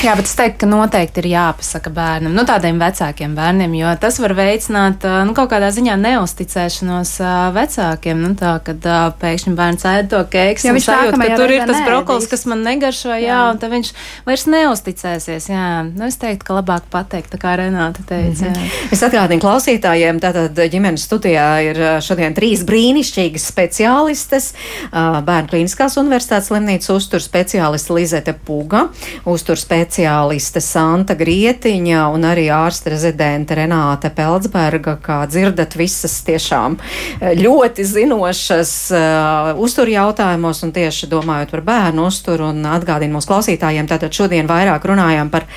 [0.02, 4.18] Jā, bet es teiktu, ka noteikti ir jāpasaka bērnam, nu, tādiem vecākiem bērniem, jo tas
[4.20, 7.12] var veicināt nu, kaut kādā ziņā neusticēšanos
[7.56, 8.20] vecākiem.
[8.24, 8.88] Nu, tā, kad
[9.22, 13.14] pēkšņi bērns ēd to keiks, un sajūt, ka tur ir tas brokolis, kas man negaršo,
[13.14, 13.92] jā, jā, un tad viņš
[14.28, 15.48] vairs neusticēsies.
[15.54, 15.70] Jā.
[15.88, 18.50] Nu, es teiktu, ka labāk pateikt, tā kā Renāta teica.
[18.50, 18.92] Mm -hmm.
[18.92, 24.54] Es atgādinu klausītājiem, tātad ģimenes studijā ir šodien trīs brīnišķīgas speciālistes.
[24.92, 28.88] Bērnu klīniskās universitātes slimnīcas uztur speciāliste Lizete Puga,
[29.26, 36.78] uztur speciāliste speciāliste Santa Grietiņa un arī ārsta rezidente Renāte Peldsberga, kā dzirdat, visas tiešām
[36.80, 43.32] eh, ļoti zinošas uh, uztur jautājumos un tieši domājot par bērnu uzturu un atgādinu mūsu
[43.32, 45.48] klausītājiem, tātad šodien vairāk runājām par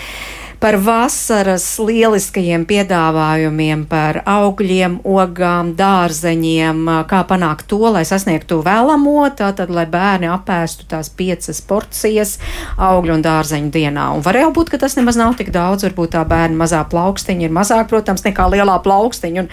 [0.60, 9.70] par vasaras lieliskajiem piedāvājumiem, par augļiem, ogām, dārzeņiem, kā panākt to, lai sasniegtu vēlamo, tātad,
[9.70, 12.36] lai bērni apēstu tās piecas porcijas
[12.80, 14.08] augļu un dārzeņu dienā.
[14.16, 17.46] Un var jau būt, ka tas nemaz nav tik daudz, varbūt tā bērna mazā plaukstiņa
[17.46, 19.52] ir mazāk, protams, nekā lielā plaukstiņa, un,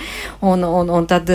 [0.54, 1.30] un, un, un tad,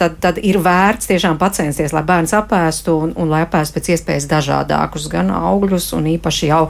[0.00, 4.28] tad, tad ir vērts tiešām pacensties, lai bērns apēstu un, un lai apēstu pēc iespējas
[4.30, 6.64] dažādākus gan augļus un īpaši jau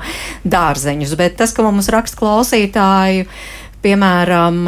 [0.44, 1.16] dārzeņus.
[1.20, 3.26] Bet tas, ka mums raksta klausās, klausītāju.
[3.81, 4.59] Piemēram,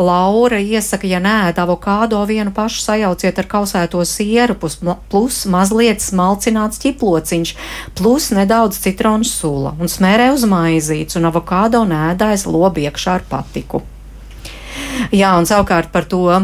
[0.00, 4.78] Laura iesaka, ja nē, avokādo vienu pašu sajauciet ar kausēto sieru, plus,
[5.12, 7.52] plus mazliet smalcināts ķiplociņš,
[8.00, 13.82] plus nedaudz citronu sula un smērē uz maizītes, un avokādo nēdājas lobi iekšā ar patiku.
[15.12, 16.40] Jā, un savukārt par to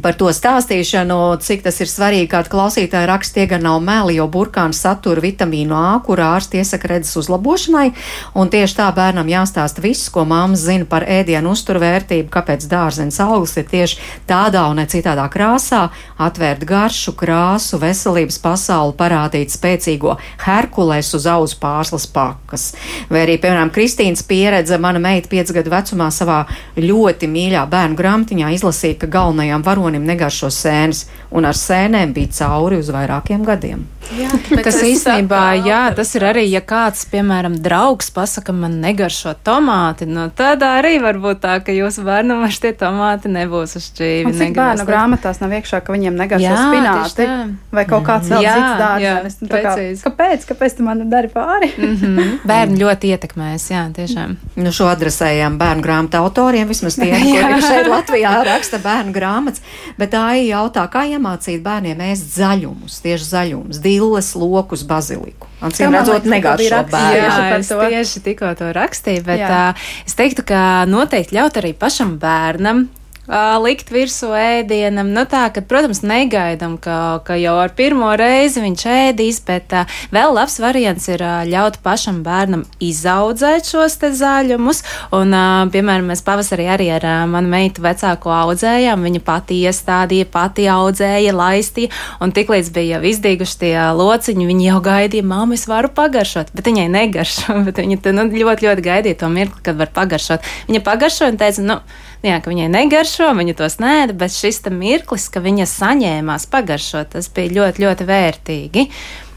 [0.00, 4.24] Par to stāstīšanu, cik tas ir svarīgi, kāda klausītāja raksta, tie gan nav meli, jo
[4.32, 7.90] burkāns satura vitamīnu A, kur ārsti iesaka redzes uzlabošanai,
[8.32, 13.60] un tieši tā bērnam jāstāsta viss, ko māmas zina par ēdienu uzturvērtību, kāpēc dārzenes augsts
[13.60, 13.98] ir tieši
[14.30, 15.82] tādā un ne citādā krāsā,
[16.16, 22.70] atvērt garšu, krāsu, veselības pasauli, parādīt spēcīgo Herkules uz auzu pārslas pakas.
[23.12, 26.40] Vai arī, piemēram, Kristīnas pieredze, mana meita 5 gadu vecumā savā
[26.80, 32.30] ļoti mīļā bērnu grāmatiņā izlasīja, ka galvenajām varonim varonim negaršo sēnes, un ar sēnēm bija
[32.38, 33.82] cauri uz vairākiem gadiem.
[34.12, 34.28] Jā,
[34.66, 40.26] Tas īstenībā, jā, tas ir arī, ja kāds, piemēram, draugs pasaka, man negaršo tomāti, nu
[40.36, 44.34] tad arī var būt tā, ka jūsu bērnam vairs tie tomāti nebūs uz šķīvi.
[44.36, 47.28] Cik bērnu grāmatās nav iekšā, ka viņiem negaršo Jā, spināti
[47.72, 50.04] vai kaut kāds vēl Jā, cits dārzenis.
[50.04, 50.10] Kā.
[50.10, 50.46] Kāpēc?
[50.50, 51.70] Kāpēc tu man dari pāri?
[51.78, 52.32] Mm -hmm.
[52.50, 54.36] Bērni ļoti ietekmēs, jā, tiešām.
[54.56, 59.62] Nu, šo adresējām bērnu grāmatu autoriem, vismaz tiem, kuri šeit Latvijā raksta bērnu grāmatas.
[59.98, 65.50] Bet tā ir jautā, kā iemācīt bērniem ēst zaļumus, tieši zaļumus, dilles, lokus, baziliku.
[65.60, 67.12] Man redzot, negaršo bērnu.
[67.12, 67.78] Tieši Jā, es to.
[67.84, 72.86] tieši tikko to rakstīju, bet uh, es teiktu, ka noteikti ļaut arī pašam bērnam.
[73.22, 78.58] Uh, likt virsū ēdienam, nu tā, ka, protams, negaidām, ka, ka jau ar pirmo reizi
[78.64, 84.10] viņš ēdīs, bet uh, vēl labs variants ir uh, ļaut pašam bērnam izaudzēt šos te
[84.18, 84.82] zaļumus.
[85.14, 85.38] Un,
[85.70, 91.94] piemēram, mēs pavasarī arī ar manu meitu vecāko audzējām, viņa pati iestādīja, pati audzēja, laistīja,
[92.18, 96.74] un tiklīdz bija jau izdīguši tie lociņi, viņi jau gaidīja, māmu, es varu pagaršot, bet
[96.74, 100.54] viņai negaršo, bet viņa te, nu, ļoti, ļoti gaidīja to mirkli, kad var pagaršot.
[100.66, 101.84] Viņa pagaršoja un teica, nu,
[102.22, 107.26] Jā, ka viņai negaršo, viņa tos nē, bet šis mirklis, ka viņa saņēmās pagaršot, tas
[107.34, 108.84] bija ļoti, ļoti vērtīgi.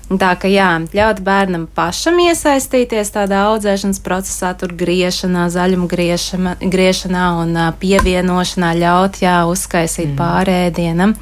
[0.06, 7.26] Tā ka jā, ļaut bērnam pašam iesaistīties tādā audzēšanas procesā, tur griešanā, zaļuma griešana, griešanā
[7.42, 10.20] un pievienošanā, ļaut, jā, uzskaisīt mm.
[10.20, 11.16] pārēdienam.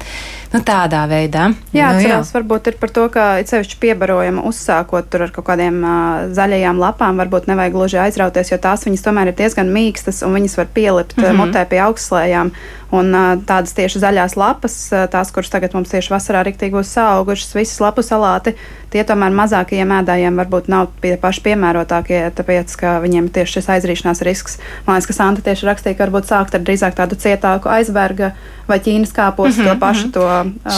[0.54, 1.48] Nu, tādā veidā.
[1.74, 5.48] Jā, Nu, atcerās, varbūt ir par to, ka it sevišķi piebarojama uzsākot tur ar kaut
[5.48, 10.22] kādiem uh, zaļajām lapām, varbūt nevajag gluži aizrauties, jo tās viņas tomēr ir diezgan mīkstas
[10.22, 11.24] un viņas var pielipt mm.
[11.24, 11.40] -hmm.
[11.40, 12.52] mutē pie augstslējām.
[12.94, 16.92] Un uh, tādas tieši zaļās lapas, uh, tās, kuras tagad mums tieši vasarā riktīgi būs
[16.94, 18.54] saugušas, visas lapu salāti,
[18.92, 24.22] tie tomēr mazākajiem ēdājiem varbūt nav pie paši piemērotākie, tāpēc, ka viņiem tieši šis aizrīšanās
[24.28, 24.60] risks.
[24.86, 28.30] Man liekas, ka Santa tieši rakstīja, ka varbūt sākt ar drīzāk tādu cietāku aizberga
[28.68, 29.74] vai ķīnas kāpostu, mm -hmm.
[29.74, 30.28] to pašu to.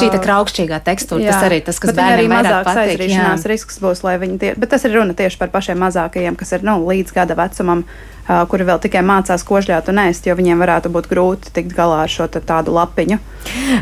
[0.01, 2.91] Šī te uh, kraukšķīgā tekstūra, tas arī tas, kas bērniem vairāk mazāks patīk.
[2.97, 3.49] aizrīšanās jā.
[3.53, 6.65] risks būs, lai viņi tie, bet tas ir runa tieši par pašiem mazākajiem, kas ir
[6.65, 10.91] nu, līdz gada vecumam, uh, kuri vēl tikai mācās kožļāt un ēst, jo viņiem varētu
[10.95, 13.19] būt grūti tikt galā ar šo tādu lapiņu.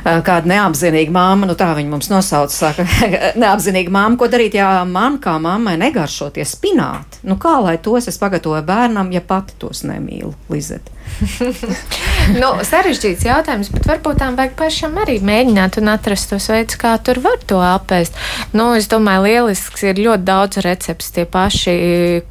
[0.04, 2.86] Kāda neapzinīga māma, nu tā viņa mums nosauca, saka,
[3.42, 7.24] neapzinīga māma, ko darīt, ja man kā mammai negaršo tie spināti?
[7.24, 10.93] Nu kā lai tos es pagatavoju bērnam, ja pati tos nemīlu, Lizet?
[12.42, 16.94] nu, sarežģīts jautājums, bet varbūt tām vajag pašam arī mēģināt un atrast tos veidus, kā
[17.04, 18.16] tur var to apēst.
[18.56, 21.74] Nu, es domāju, lielisks ir ļoti daudz recepts, tie paši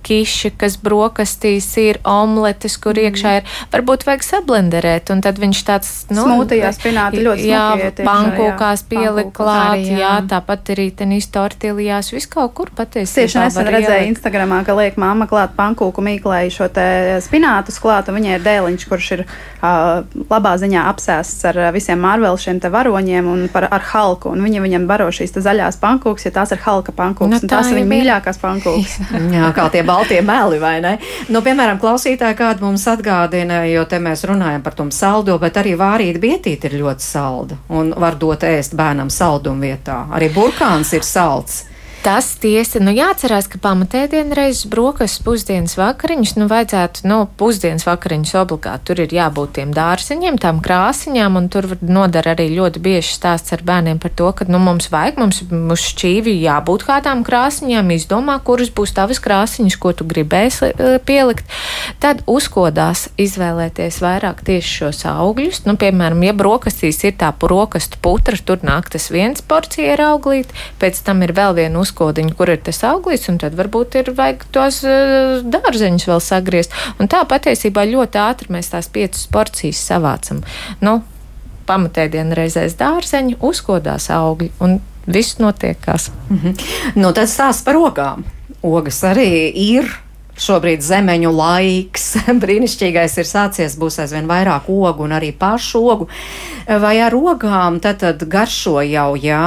[0.06, 3.10] kiši, kas brokastīs ir, omletes, kur Mm.
[3.10, 3.44] iekšā ir.
[3.74, 8.08] Varbūt vajag sablenderēt, un tad viņš tāds, nu, Smūtijā spināti ļoti jā, smuki iet iekšā,
[8.10, 9.98] pankūkās pielikt klāt, arī, jā.
[9.98, 10.12] jā.
[10.30, 13.24] tāpat arī tenīs tortiljās, viss kaut kur Es patiesībā.
[13.24, 14.14] tieši nesen redzēju ielikt.
[14.18, 16.86] Instagramā, ka liek mamma klāt pankūku mīklēju šo te
[17.26, 22.38] spinātus klāt, un viņai ir dēliņš, kurš ir uh, labā ziņā apsēsts ar visiem Marvel
[22.40, 26.34] šiem te varoņiem un par, ar halku, un viņa viņam baro šīs zaļās pankūkas, jo
[26.34, 28.96] tās ir halka pankūkas, Nu, un tā tās ir viņa mīļākās pankūkas.
[29.36, 30.96] Jā, kā tie baltie meli, vai ne?
[31.34, 35.76] Nu, piemēram, klausītāji kādu mums atgādina, jo te mēs runājam par tom saldo, bet arī
[35.80, 40.04] vārīta bietīte ir ļoti salda un var dot ēst bērnam saldumu vietā.
[40.14, 41.64] Arī burkāns ir salds.
[42.04, 48.34] Tas tiesa, nu jāatcerās, ka pamatēdienu reizes brokas, pusdienas vakariņas, nu vajadzētu, nu, pusdienas vakariņas
[48.42, 48.90] obligāti.
[48.90, 53.64] Tur ir jābūt tiem dārziņiem, tām krāsiņām, un tur nodara arī ļoti bieži stāsts ar
[53.64, 58.74] bērniem par to, ka, nu, mums vajag, mums uz šķīvi jābūt kādām krāsiņām, izdomā, kuras
[58.76, 61.48] būs tavas krāsiņas, ko tu gribēsi eh, pielikt.
[62.04, 65.64] Tad uzkodās izvēlēties vairāk tieši šos augļus.
[65.70, 70.52] Nu, piemēram, ja brokastīs ir tā brokastu putra, tur nāk tas viens porcija ar auglīti,
[70.84, 74.46] pēc tam ir vēl viena uzkodiņa, kur ir tas auglīts, un tad varbūt ir vajag
[74.54, 76.74] tos uh, dārzeņus vēl sagriezt.
[77.00, 80.42] Un tā patiesībā ļoti ātri mēs tās piecas porcijas savācam.
[80.82, 81.02] Nu,
[81.70, 86.10] pamatēdienu reizēs dārzeņi, uzkodās augļi, un viss notiekās.
[86.30, 86.58] Mhm.
[86.98, 88.26] Nu, tad stāsts par ogām.
[88.64, 89.92] Ogas arī ir.
[90.34, 92.08] Šobrīd zemeņu laiks,
[92.44, 96.08] brīnišķīgais ir sācies, būs aizvien vairāk ogu un arī pašu ogu.
[96.66, 99.14] Vai ar ogām tad, tad garšo jau?
[99.20, 99.46] Jā,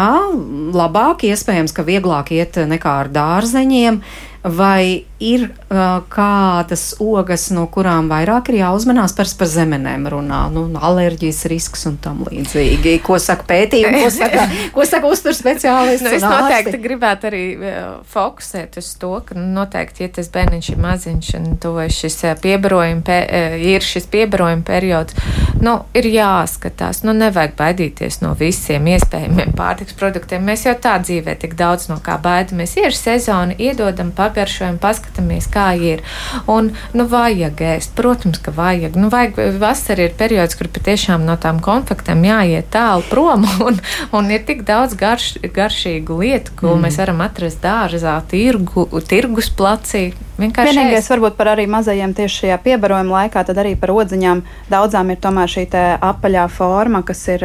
[0.76, 3.98] labāk, iespējams, ka vieglāk iet nekā ar dārzeņiem,
[4.46, 10.66] vai ir uh, kādas ogas, no kurām vairāk ir jāuzmanās par, par zemenēm runā, nu,
[10.76, 12.98] alerģijas risks un tam līdzīgi.
[13.04, 14.44] Ko saka pētījumi, ko saka,
[14.76, 16.04] ko saka uztur speciālisti?
[16.04, 20.70] Nu, es noteikti gribētu arī uh, fokusēt uz to, ka nu, noteikti, ja tas bērniņš
[20.74, 25.16] ir maziņš un tuvojas šis uh, piebarojuma, pe, uh, ir šis piebarojuma periods,
[25.64, 27.02] nu, ir jāskatās.
[27.08, 30.44] Nu, nevajag baidīties no visiem iespējamiem pārtiks produktiem.
[30.44, 32.76] Mēs jau tā dzīvē tik daudz no kā baidamies.
[32.76, 36.02] Ir sezona, iedodam, pagaršojam, paskatāmies, kā ir.
[36.50, 37.94] Un, nu, vajag ēst.
[37.96, 38.98] Protams, ka vajag.
[39.00, 43.48] Nu, vajag vasara ir periods, kur patiešām no tām konfektēm jāiet tālu prom.
[43.66, 43.78] Un,
[44.14, 46.84] un ir tik daudz garš, garšīgu lietu, ko mm.
[46.84, 50.10] mēs varam atrast dārzā, tirgu, tirgus placī.
[50.36, 51.10] Vienīgais ēst.
[51.14, 55.48] varbūt par arī mazajiem tieši šajā piebarojuma laikā, tad arī par odziņām daudzām ir tomēr
[55.48, 55.64] šī
[56.04, 57.44] apaļā forma, kas ir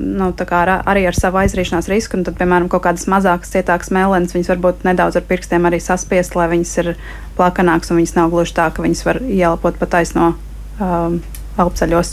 [0.00, 2.16] nu, ar, arī ar savu aizrīšanās risku.
[2.16, 6.19] Un tad, piemēram, kaut kādas mazākas, cietākas mēlēnas, viņas varbūt nedaudz ar pirkstiem arī saspiest,
[6.36, 6.94] lai viņas ir
[7.38, 10.34] plakanākas un viņas nav gluži tā, ka viņas var ielpot pa taisno.
[10.80, 11.20] Um,
[11.58, 12.12] alpceļos.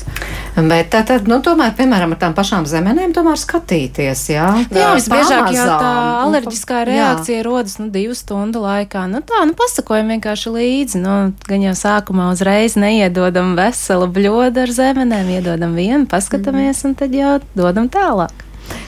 [0.57, 4.47] Bet tā tad, nu, tomēr, piemēram, ar tām pašām zemenēm tomēr skatīties, jā?
[4.73, 5.91] Jā, visbiežāk jau tā
[6.23, 7.45] alerģiskā reakcija jā.
[7.45, 9.05] rodas, nu, divu stundu laikā.
[9.11, 11.15] Nu, tā, nu, pasakojam vienkārši līdzi, nu,
[11.47, 16.89] gan jau sākumā uzreiz neiedodam veselu bļodu ar zemenēm, iedodam vienu, paskatāmies mm.
[16.89, 18.46] un tad jau dodam tālāk.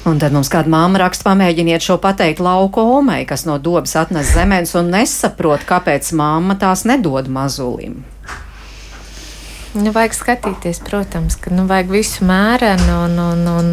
[0.09, 4.31] Un tad mums kāda māma raksta, pamēģiniet šo pateikt lauku omei, kas no dobas atnes
[4.35, 7.99] zemes un nesaprot, kāpēc māma tās nedod mazulim.
[9.77, 13.67] Nu, vajag skatīties, protams, ka nu, vajag visu mērenu un, un, un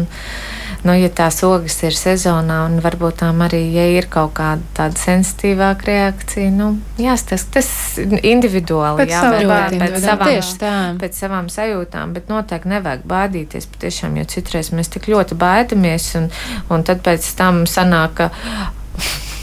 [0.87, 5.01] nu, ja tās ogas ir sezonā, un varbūt tām arī, ja ir kaut kāda tāda
[5.01, 6.69] sensitīvāka reakcija, nu,
[7.01, 7.69] jāstas, tas
[7.99, 14.17] individuāli, pēc jā, savu bet, pēc, savām, pēc savām sajūtām, bet noteikti nevajag baidīties, patiešām,
[14.21, 16.31] jo citreiz mēs tik ļoti baidamies, un,
[16.71, 18.31] un tad pēc tam sanāk, ka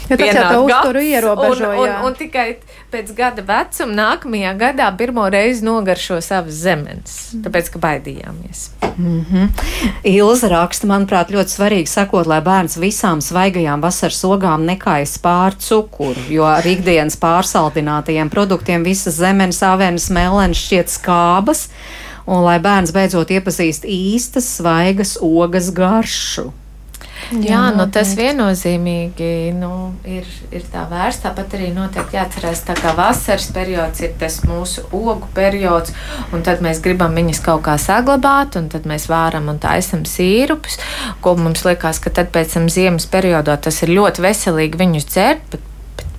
[0.05, 1.69] Ja tas jau tā uzturu ierobežo.
[1.71, 2.59] Un, un, un tikai
[2.95, 8.69] pēc gada vecuma nākamajā gadā pirmo reizi nogaršo savas zemes, tāpēc, ka baidījāmies.
[8.95, 9.49] Mm -hmm.
[10.07, 16.21] Ilza raksta, manuprāt, ļoti svarīgi sakot, lai bērns visām svaigajām vasaras ogām nekais pār cukuru,
[16.29, 21.67] jo ar ikdienas pārsaldinātajiem produktiem visas zemes, avenes, melens šķiet skābas,
[22.25, 26.51] un lai bērns beidzot iepazīst īstas svaigas ogas garšu.
[27.31, 29.71] Jā, jā nu, tas viennozīmīgi nu,
[30.05, 31.23] ir, ir tā vērts.
[31.25, 35.95] Tāpat arī noteikti jāatcerās, ka vasaras periods ir tas mūsu ogu periods,
[36.35, 40.79] un tad mēs gribam viņas kaut kā saglabāt, un tad mēs vāram un taisam sīrupus,
[41.25, 45.47] ko mums liekas, ka tad pēc tam ziemas periodā tas ir ļoti veselīgi viņus dzert.
[45.53, 45.71] Bet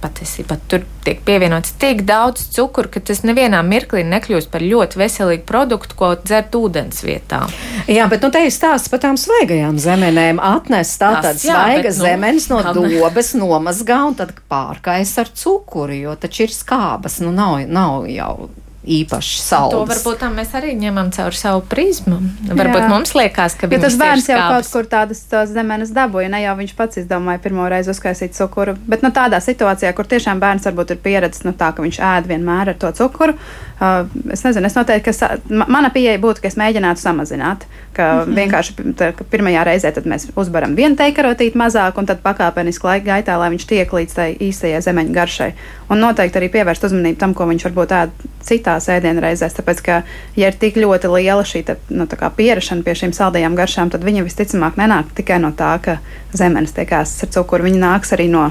[0.07, 5.47] patiesībā tur tiek pievienots tik daudz cukuru, ka tas nevienā mirklī nekļūst par ļoti veselīgu
[5.49, 7.45] produktu, ko dzert ūdens vietā.
[7.91, 10.43] Jā, bet nu, te ir stāsts par tām svaigajām zemenēm.
[10.43, 16.47] Atnes tātad svaigas nu, zemenes no dobes nomazgā un tad pārkais ar cukuru, jo taču
[16.47, 18.49] ir skābas, nu nav, nav jau
[18.87, 19.75] īpaši salds.
[19.75, 22.19] To varbūt mēs arī ņemam caur savu prizmu.
[22.47, 22.89] Varbūt Jā.
[22.91, 26.75] mums liekas, ka ja tas bērns jau kaut kur tādas zemenes dabūja, ne jau viņš
[26.79, 28.77] pats izdomāja pirmo reizi uzkaisīt cukuru.
[28.87, 32.31] Bet nu, tādā situācijā, kur tiešām bērns varbūt ir pieredzējis nu, tā, ka viņš ēd
[32.31, 36.59] vienmēr ar to cukuru, uh, es nezinu, es noteikti, ka mana pieeja būtu, ka es
[36.61, 37.67] mēģinātu samazināt.
[37.97, 38.37] Ka mm -hmm.
[38.37, 43.39] vienkārši tā, ka pirmajā reizē mēs uzbaram vienu teikarotīti mazāk, un tad pakāpeniski laika gaitā,
[43.39, 45.53] lai viņš tiek līdz tai īstajai zemeņu garšai.
[45.89, 48.11] Un noteikti arī pievērst uzmanību tam, ko viņš varbūt ēd
[48.43, 49.57] citā citās ēdienreizēs.
[49.57, 50.03] Tāpēc, ka,
[50.37, 54.27] ja ir tik ļoti liela šī te, nu, pierašana pie šīm saldajām garšām, tad viņa
[54.27, 55.99] visticamāk nenāk tikai no tā, ka
[56.35, 57.67] zemenes tiek ēstas ar cukuru.
[57.67, 58.51] Viņa nāks arī no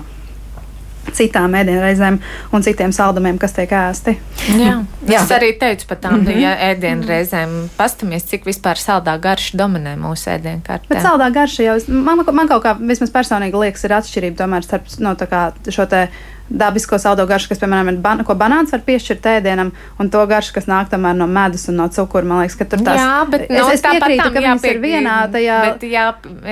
[1.13, 2.15] citām ēdienreizēm
[2.51, 4.15] un citiem saldumiem, kas tiek ēsti.
[4.57, 4.79] Jā.
[5.05, 5.19] Jā.
[5.21, 6.39] Es arī teicu par tām mm -hmm.
[6.41, 7.69] ja, ēdienreizēm.
[7.77, 10.89] Pastamies, cik vispār saldā garša dominē mūsu ēdienkartē.
[10.89, 14.89] Bet saldā garša jau, man, man kaut kā vismaz personīgi liekas, ir atšķirība tomēr starp
[14.99, 16.07] no, nu, šo te
[16.49, 20.53] dabisko saldo garšu, kas, piemēram, ir ban ko banāns var piešķirt ēdienam, un to garšu,
[20.55, 22.27] kas nāk tomēr no medus un no cukura.
[22.27, 25.15] Man liekas, ka tur tas jā, bet, es, no, es piekrītu, ka viņas ir vienā
[25.33, 25.57] tajā.
[25.65, 26.05] Bet, jā,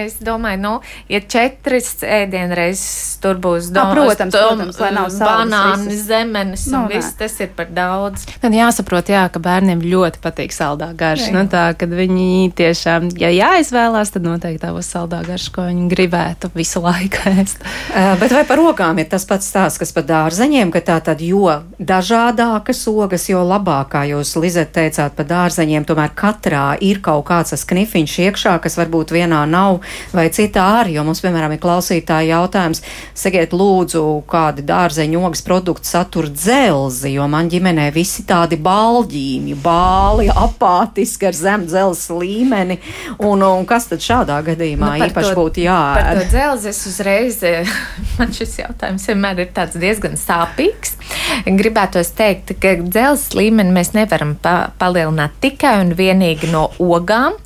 [0.03, 0.73] es domāju, nu,
[1.13, 6.75] ja četras ēdienreizes tur būs domas, ah, protams, tom, protams, lai nav banāni, zemenes un
[6.77, 8.25] no, nu, viss, tas ir par daudz.
[8.41, 11.29] Tad jāsaprot, jā, ka bērniem ļoti patīk saldā garša.
[11.35, 15.87] Nu, tā, kad viņi tiešām, ja jāizvēlās, tad noteikti tā būs saldā garša, ko viņi
[15.93, 17.61] gribētu visu laiku ēst.
[17.93, 19.82] Uh, bet vai par rokām ir tas pats stāsts?
[19.83, 25.27] Kas par dārzeņiem, ka tā tad jo dažādākas ogas, jo labākā jūs, Lizet, teicāt par
[25.27, 29.81] dārzeņiem, tomēr katrā ir kaut kāds tas knifiņš iekšā, kas varbūt vienā nav
[30.15, 32.79] vai citā arī, jo mums, piemēram, ir klausītāji jautājums,
[33.17, 40.29] sakiet lūdzu, kādi dārzeņu ogas produkti satur dzelzi, jo man ģimenē visi tādi balģīņi, bāli,
[40.31, 42.79] apātiski ar zem dzelzs līmeni,
[43.19, 45.99] un, un kas tad šādā gadījumā nu, īpaši to, būtu jāēd?
[45.99, 47.43] Par to dzelzi es uzreiz,
[48.17, 50.97] man šis jautājums vienmēr ir tāds tāds diezgan sāpīgs.
[51.45, 57.39] Gribētos teikt, ka dzelzs līmeni mēs nevaram pa palielināt tikai un vienīgi no ogām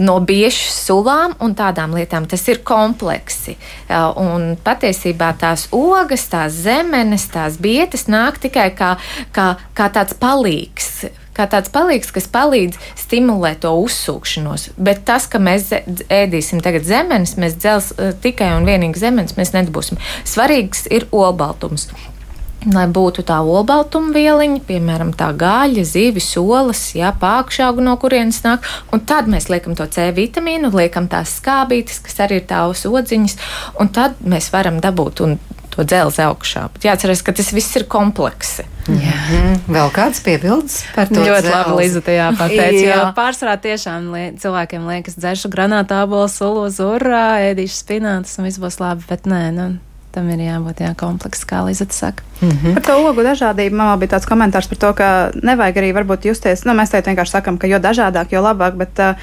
[0.00, 2.26] no biežu sulām un tādām lietām.
[2.26, 3.56] Tas ir kompleksi.
[4.16, 8.96] Un patiesībā tās ogas, tās zemenes, tās bietas nāk tikai kā,
[9.32, 14.72] kā, kā tāds palīgs kā tāds palīgs, kas palīdz stimulēt to uzsūkšanos.
[14.76, 20.00] Bet tas, ka mēs ēdīsim tagad zemenes, mēs dzels tikai un vienīgi zemenes, mēs nedabūsim.
[20.28, 21.88] Svarīgs ir olbaltums
[22.66, 28.66] lai būtu tā olbaltuma vieliņa, piemēram, tā gaļa, zivis, olas, jā, pākšaugu, no kurienes nāk.
[28.92, 33.38] Un tad mēs liekam to C vitamīnu, liekam tās skābītes, kas arī ir tās odziņas,
[33.78, 35.38] un tad mēs varam dabūt un
[35.78, 36.66] to dzelzi augšā.
[36.74, 38.66] Bet jāatcerās, ka tas viss ir kompleksi.
[38.88, 39.14] Jā.
[39.14, 39.58] Mhm.
[39.70, 41.22] Vēl kāds piebildes par to?
[41.22, 42.84] Ļoti labi, Līza, tajā pateica.
[42.88, 48.58] Jo pārsvarā tiešām li cilvēkiem liekas, dzeršu granātu apelu, sulu, zurā, ēdīšu spinātus un viss
[48.62, 49.68] būs labi, bet nē, nu,
[50.14, 52.24] tam ir jābūt jā, komplekss, kā Līsata saka.
[52.40, 52.74] Mm -hmm.
[52.74, 56.64] Par to ogu dažādību man bija tāds komentārs par to, ka nevajag arī varbūt justies,
[56.64, 59.14] nu, mēs te vienkārši sakam, ka jo dažādāk, jo labāk, bet uh,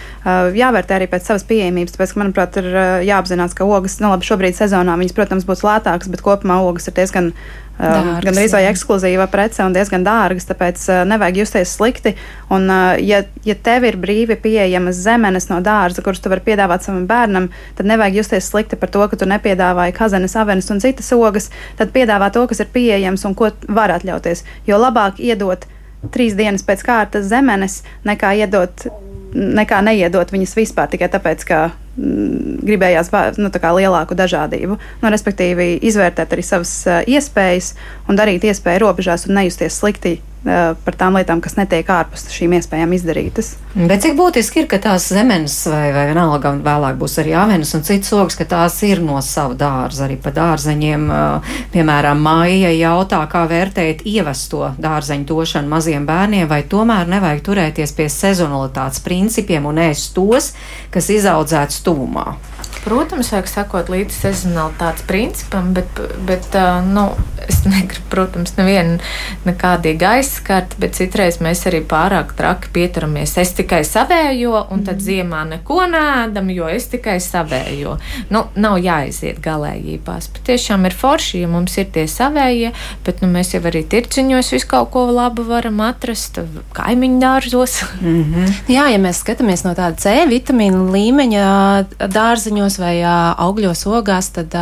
[0.54, 4.26] jāvērtē arī pēc savas pieejamības, tāpēc, ka, manuprāt, ir uh, jāapzinās, ka ogas, nu, labi,
[4.26, 7.34] šobrīd sezonā viņas, protams, būs lētākas, bet kopumā ogas ir diezgan
[7.76, 12.14] Dārgas, gan arī ekskluzīva prece un diezgan dārgas, tāpēc nevajag justies slikti.
[12.54, 12.70] Un,
[13.04, 17.50] ja, ja tev ir brīvi pieejamas zemenes no dārza, kuras tu vari piedāvāt savam bērnam,
[17.76, 21.52] tad nevajag justies slikti par to, ka tu nepiedāvāji kazenes, avenes un citas ogas.
[21.76, 24.46] Tad piedāvā to, kas ir pieejams un ko var atļauties.
[24.70, 25.68] Jo labāk iedot
[26.16, 28.88] trīs dienas pēc kārtas zemenes, nekā iedot
[29.36, 34.78] nekā neiedot viņas vispār tikai tāpēc, ka mm, gribējās nu, lielāku dažādību.
[35.02, 37.74] Nu, respektīvi, izvērtēt arī savas iespējas
[38.10, 42.94] un darīt iespēju robežās un nejusties slikti par tām lietām, kas netiek ārpus šīm iespējām
[42.94, 43.56] izdarītas.
[43.76, 47.74] Bet cik būtiski ir, ka tās zemenes vai, vai vienalga, un vēlāk būs arī avenes
[47.76, 51.08] un citas ogas, ka tās ir no sava dārza, arī pa dārzeņiem.
[51.12, 57.96] Eh, piemēram, māja jautā, kā vērtēt ievesto dārzeņu došanu maziem bērniem, vai tomēr nevajag turēties
[57.98, 60.54] pie sezonalitātes principiem un ēst tos,
[60.94, 62.36] kas izaudzēts tuvumā.
[62.86, 66.54] Protams, vajag sakot līdzi sezonalitātes principam, bet, bet
[66.86, 67.08] nu,
[67.48, 69.00] es negribu, protams, nevienu
[69.46, 73.36] nekādīgi aizskart, bet citreiz mēs arī pārāk traki pieturamies.
[73.42, 75.06] Es tikai savējo, un tad mm.
[75.08, 77.98] ziemā neko nēdam, jo es tikai savējo.
[78.34, 80.30] Nu, nav jāiziet galējībās.
[80.36, 82.72] Bet tiešām ir forši, ja mums ir tie savējie,
[83.06, 86.40] bet nu, mēs jau arī tirciņos visu kaut ko labu varam atrast,
[86.78, 87.82] kaimiņu dārzos.
[88.02, 88.54] Mm -hmm.
[88.72, 91.46] Jā, ja mēs skatāmies no tāda C vitamīna līmeņa
[92.14, 94.56] dārziņos, vai augļos ogās, tad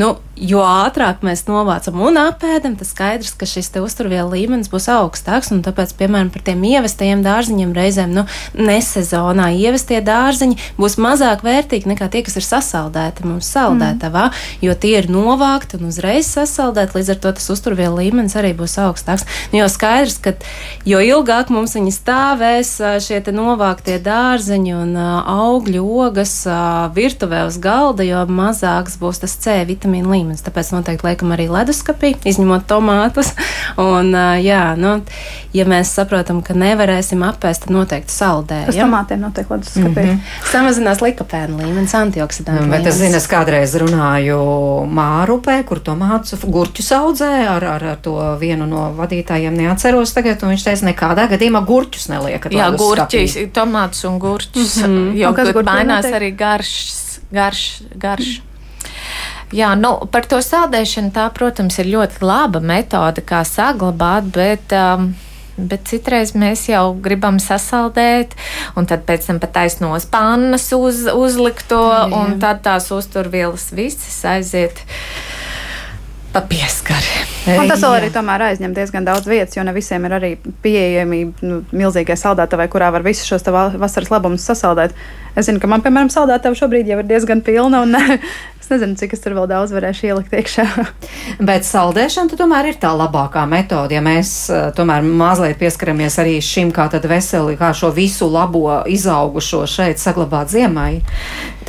[0.00, 5.52] nu, jo ātrāk mēs novācam un apēdam, tas skaidrs, ka šis uzturvielu līmenis būs augstāks.
[5.64, 8.24] Tāpēc, piemēram, par tiem ievestajiem dārziņiem reizēm nu,
[8.58, 14.64] nesezonā ievestie dārziņi būs mazāk vērtīgi nekā tie, kas ir sasaldēti mums saldētavā, mm.
[14.66, 16.98] jo tie ir novākti un uzreiz sasaldēti.
[16.98, 19.26] Līdz ar to tas uzturvielu līmenis arī būs augstāks.
[19.52, 20.34] Nu, jo skaidrs, ka
[20.88, 22.74] jo ilgāk mums viņi stāvēs,
[23.06, 26.36] šie novāktie dārziņi un augļu ogas
[26.94, 30.42] virtuvē uz galda, jo mazāks būs tas C vitamīna līmenis līmenis.
[30.44, 33.32] Tāpēc noteikti liekam arī leduskapī, izņemot tomātus.
[33.80, 34.96] Un, jā, nu,
[35.56, 38.68] ja mēs saprotam, ka nevarēsim apēst, tad noteikti saldējam.
[38.68, 40.04] Tas tomātiem notiek leduskapī.
[40.04, 40.50] Mm -hmm.
[40.52, 42.70] Samazinās likapēnu līmenis, antioksidantu.
[42.70, 44.38] Bet es zinu, es kādreiz runāju
[44.86, 50.54] Mārupē, kur tomātus gurķus audzē ar, ar, ar to vienu no vadītājiem neatceros tagad, un
[50.54, 52.52] viņš teica, nekādā gadījumā gurķus neliekat.
[52.52, 55.14] Jā, gurķis, tomātus un gurķus, mm -hmm.
[55.22, 56.74] jo, kas mainās arī garš,
[57.32, 58.40] garš, garš.
[59.52, 64.74] Jā, nu, par to saldēšanu tā, protams, ir ļoti laba metode, kā saglabāt, bet.
[64.74, 65.14] Um,
[65.54, 68.32] Bet citreiz mēs jau gribam sasaldēt,
[68.74, 72.08] un tad pēc tam pat taisnos pannas uz, uzlikt to, Jā.
[72.10, 74.82] un tad tās uzturvielas visas aiziet
[76.34, 77.22] pa pieskari.
[77.54, 80.30] Un tas arī tomēr aizņem diezgan daudz vietas, jo ne visiem ir arī
[80.64, 83.46] pieejamība nu, milzīgai saldētavai, kurā var visus šos
[83.78, 84.96] vasaras labumus sasaldēt.
[85.38, 87.94] Es zinu, ka man, piemēram, saldētava šobrīd jau ir diezgan pilna, un
[88.64, 90.64] Es nezinu, cik es tur vēl daudz varēšu ielikt iekšā.
[91.50, 93.92] Bet saldēšana tomēr ir tā labākā metode.
[93.92, 98.78] Ja mēs uh, tomēr mazliet pieskaramies arī šim, kā tad veseli, kā šo visu labo
[98.88, 101.02] izaugušo šeit saglabāt ziemai,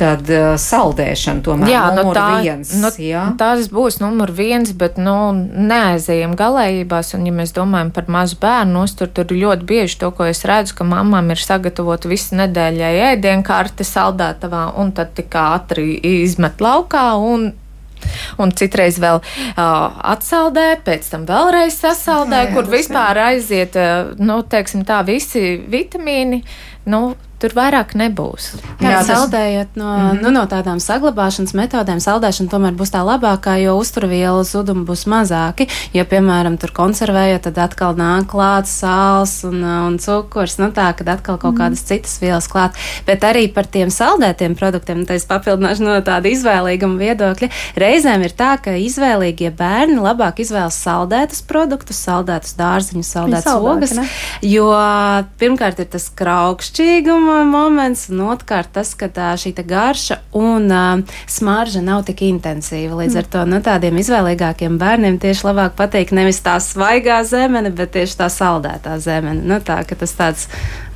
[0.00, 2.72] tad uh, saldēšana tomēr jā, nu numur nu tā, viens.
[2.80, 3.26] Nu, jā.
[3.36, 7.12] Tas būs numur viens, bet nu, neaizējam galējībās.
[7.20, 10.78] Un, ja mēs domājam par mazu bērnu uzturu, tur ļoti bieži to, ko es redzu,
[10.80, 17.16] ka mamām ir sagatavota visu nedēļai ēdienkarte saldētavā un tad tik ātri izmet lauku laukā
[17.18, 17.52] un
[18.38, 24.12] un citreiz vēl uh, atsaldē, pēc tam vēlreiz sasaldē, jā, jā, kur vispār aiziet, uh,
[24.20, 26.42] nu, teiksim tā, visi vitamīni.
[26.86, 28.48] Nu, tur vairāk nebūs.
[28.80, 29.08] Tas...
[29.08, 30.22] saldējot no, mm -hmm.
[30.24, 35.68] nu, no tādām saglabāšanas metodēm, saldēšana tomēr būs tā labākā, jo uzturvielu zudumi būs mazāki.
[35.92, 41.08] Ja, piemēram, tur konservējot, tad atkal nāk klāts sāls un, un cukurs, nu tā, kad
[41.08, 41.60] atkal kaut mm -hmm.
[41.60, 42.72] kādas citas vielas klāt.
[43.06, 47.48] Bet arī par tiem saldētiem produktiem, tā es papildināšu no tāda izvēlīguma viedokļa.
[47.76, 53.94] Reizēm ir tā, ka izvēlīgie bērni labāk izvēlas saldētus produktus, saldētus dārziņus, saldētus ogas,
[54.42, 54.72] jo
[55.38, 61.82] pirmkārt ir tas kraukšķīgums moments, un otrkārt tas, ka tā, šī garša un uh, smarža
[61.84, 63.00] nav tik intensīva.
[63.02, 63.20] Līdz mm.
[63.22, 68.20] ar to nu, tādiem izvēlīgākiem bērniem tieši labāk patīk nevis tā svaigā zemene, bet tieši
[68.22, 69.44] tā saldētā zemene.
[69.46, 70.48] Nu, tā, tas tāds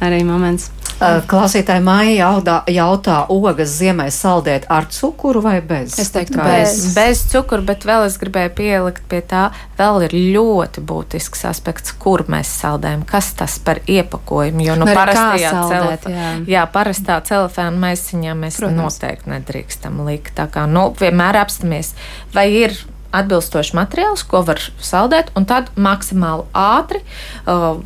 [0.04, 0.70] arī moments.
[1.00, 5.94] Klausītāji Maija jautā, jautā, ogas ziemē saldēt ar cukuru vai bez?
[6.02, 6.74] Es teiktu, bez.
[6.74, 6.96] bez.
[6.96, 9.46] Bez cukuru, bet vēl es gribēju pielikt pie tā,
[9.78, 15.54] vēl ir ļoti būtisks aspekts, kur mēs saldējam, kas tas par iepakojumu, jo nu parastajā
[15.56, 16.30] saldēt, celfa, jā.
[16.52, 19.00] jā, parastā celofāna maisiņā mēs Protams.
[19.00, 20.34] noteikti nedrīkstam likt.
[20.36, 21.94] Tā kā, nu, vienmēr apstamies,
[22.36, 22.76] vai ir
[23.16, 27.00] atbilstošs materiāls, ko var saldēt, un tad maksimāli ātri.
[27.46, 27.80] Uh,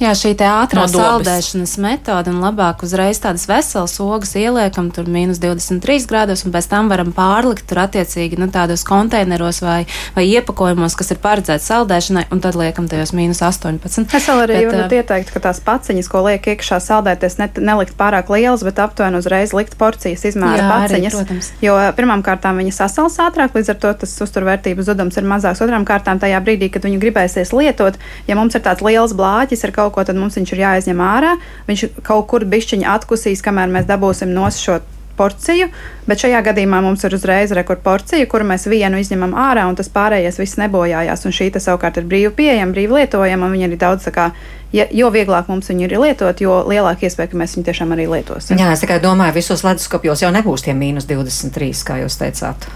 [0.00, 5.38] Jā, šī ātrā no saldēšanas metode un labāk uzreiz tādas veselas ogas ieliekam tur mīnus
[5.42, 9.84] 23 grādos un pēc tam varam pārlikt tur attiecīgi nu, tādos konteineros vai,
[10.16, 14.08] vai iepakojumos, kas ir paredzēti saldēšanai, un tad liekam tajos mīnus 18.
[14.16, 17.94] Es vēl arī bet, varu ieteikt, ka tās paciņas, ko liek iekšā saldēties, ne, nelikt
[18.00, 21.18] pārāk lielas, bet aptuveni uzreiz likt porcijas izmēra jā, paciņas.
[21.20, 21.52] Arī, protams.
[21.62, 25.62] jo pirmām kārtām viņi sasals ātrāk, līdz ar to tas uzturvērtības zudums ir mazāks.
[25.62, 29.74] Otrām kārtām tajā brīdī, kad viņu gribēsies lietot, ja mums ir tāds liels blāķis ar
[29.76, 31.36] kaut kaut ko, tad mums viņš ir jāizņem ārā.
[31.68, 34.80] Viņš kaut kur bišķiņi atkusīs, kamēr mēs dabūsim nos šo
[35.16, 35.68] porciju,
[36.08, 40.40] bet šajā gadījumā mums ir uzreiz rekordporcija, kuru mēs vienu izņemam ārā, un tas pārējais
[40.40, 41.26] viss nebojājās.
[41.28, 44.30] Un šī savukārt ir brīvi pieejama, brīvi lietojama, un viņa ir daudz kā
[44.72, 48.08] ja, jo vieglāk mums viņu ir lietot, jo lielāka iespēja, ka mēs viņu tiešām arī
[48.10, 48.60] lietosim.
[48.60, 52.68] Jā, es tikai domāju, visos leduskapjos jau nebūs tie mīnus 23, kā jūs teicāt.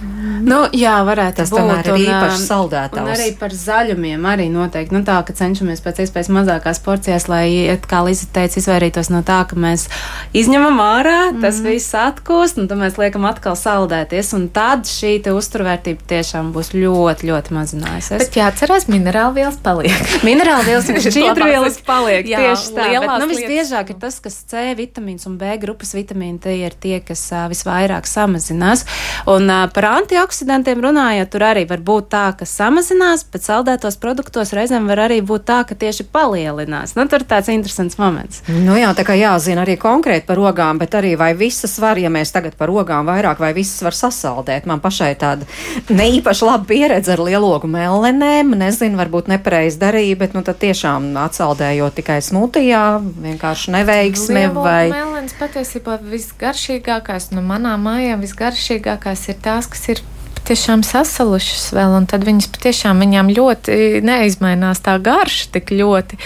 [0.46, 1.60] Nu, jā, varētu tas būt.
[1.60, 3.02] tomēr ir īpaši saldētājs.
[3.02, 4.94] Un arī par zaļumiem arī noteikti.
[4.94, 7.46] Nu, tā, ka cenšamies pēc iespējas mazākās porcijās, lai,
[7.86, 9.88] kā Līza teica, izvairītos no tā, ka mēs
[10.36, 11.70] izņemam ārā, tas mm.
[11.72, 17.30] viss atkūst, un tad mēs liekam atkal saldēties, un tad šī uzturvērtība tiešām būs ļoti,
[17.30, 18.20] ļoti mazinājusies.
[18.22, 19.96] Bet jāatcerās, minerālvielas paliek.
[20.26, 22.88] minerālvielas un šķiedrvielas paliek jā, tieši tā.
[22.92, 26.98] Bet, nu, visbiežāk ir tas, kas C vitamīns un B grupas vitamīni tie ir tie,
[27.04, 28.84] kas uh, visvairāk samazinās.
[29.30, 34.52] Un uh, par antioksidantiem runājot, tur arī var būt tā, ka samazinās, bet saldētos produktos
[34.56, 36.96] reizēm var arī būt tā, ka tieši palielinās.
[36.98, 38.42] Nu, tur tāds interesants moments.
[38.50, 42.10] Nu jā, tā kā jāzina arī konkrēti par ogām, bet arī vai visas var, ja
[42.12, 44.66] mēs tagad par ogām vairāk, vai visas var sasaldēt.
[44.68, 45.48] Man pašai tāda
[45.88, 48.54] neīpaši laba pieredze ar lielogu melnēm.
[48.56, 54.64] Nezinu, varbūt nepareizi darīju, bet nu tad tiešām atsaldēju meklējot tikai smutijā, vienkārši neveiksmi Lielo
[54.64, 54.88] vai.
[54.90, 60.02] Melens patiesībā visgaršīgākais, no manām mājām visgaršīgākais ir tās, kas ir
[60.46, 66.18] tiešām sasalušas vēl, un tad viņas patiešām viņām ļoti neizmainās tā garša tik ļoti.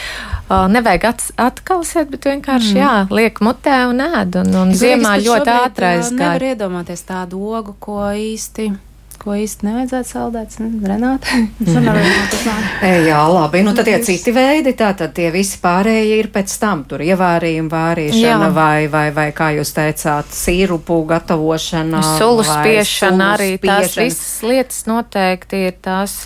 [0.51, 2.81] Uh, nevajag at, atkalsēt, bet vienkārši mm.
[2.83, 4.41] jā, liek mutē un ēd.
[4.43, 6.11] Un, un ziemā ļoti ātrais.
[6.11, 8.73] Nevar iedomāties tādu ogu, ko īsti
[9.21, 10.57] ko īsti nevajadzētu saldēt.
[10.91, 11.41] Renāta.
[13.11, 13.63] Jā, labi.
[13.67, 18.49] Nu, tad tie citi veidi, tātad tie visi pārējie ir pēc tam tur ievārījuma vārīšana
[18.49, 18.55] Jā.
[18.57, 22.03] vai, vai, vai, kā jūs teicāt, sīrupu gatavošana.
[22.17, 23.85] Sulu spiešana arī spiešana.
[23.85, 26.23] tās visas lietas noteikti ir tās.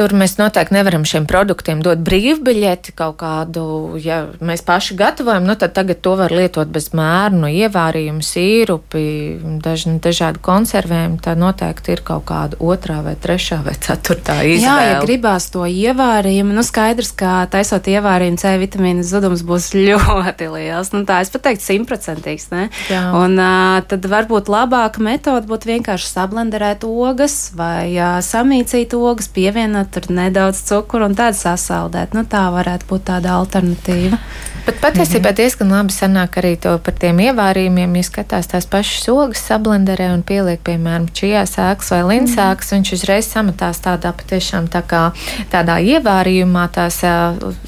[0.00, 3.62] Tur mēs noteikti nevaram šiem produktiem dot brīvbiļeti kaut kādu,
[4.00, 9.02] ja mēs paši gatavojam, nu tad tagad to var lietot bez mērnu, ievārījumu, sīrupi,
[9.60, 11.18] daž, dažādi konservējumi.
[11.20, 14.62] Tā noteikti ir kaut kāda otrā vai trešā vai ceturtā izvēle.
[14.64, 20.48] Jā, ja gribās to ievārījumu, nu skaidrs, ka taisot ievārījumu C vitamīna zudums būs ļoti
[20.54, 20.94] liels.
[20.96, 22.70] Nu tā es pat teiktu simtprocentīgs, ne?
[22.88, 23.04] Jā.
[23.20, 29.89] Un uh, tad varbūt labāka metode būtu vienkārši sablenderēt ogas vai uh, samīcīt ogas, pievienot
[29.94, 32.14] tur nedaudz cukuru un tādu sasaldēt.
[32.16, 34.18] Nu, tā varētu būt tāda alternatīva.
[34.66, 35.38] Bet patiesībā mhm.
[35.38, 37.96] diezgan labi sanāk arī to par tiem ievārījumiem.
[37.98, 42.78] Ja skatās tās pašas ogas sablenderē un pieliek, piemēram, čijā sēklas vai linsēklas, mm.
[42.78, 45.02] viņš uzreiz sametās tādā patiešām tā kā
[45.52, 46.68] tādā ievārījumā.
[46.76, 47.02] Tās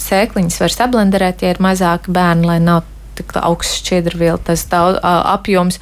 [0.06, 2.84] sēkliņas var sablenderēt, ja ir mazāki bērni, lai nav
[3.18, 4.40] tik augsts šķiedrvielu
[5.02, 5.80] apjoms.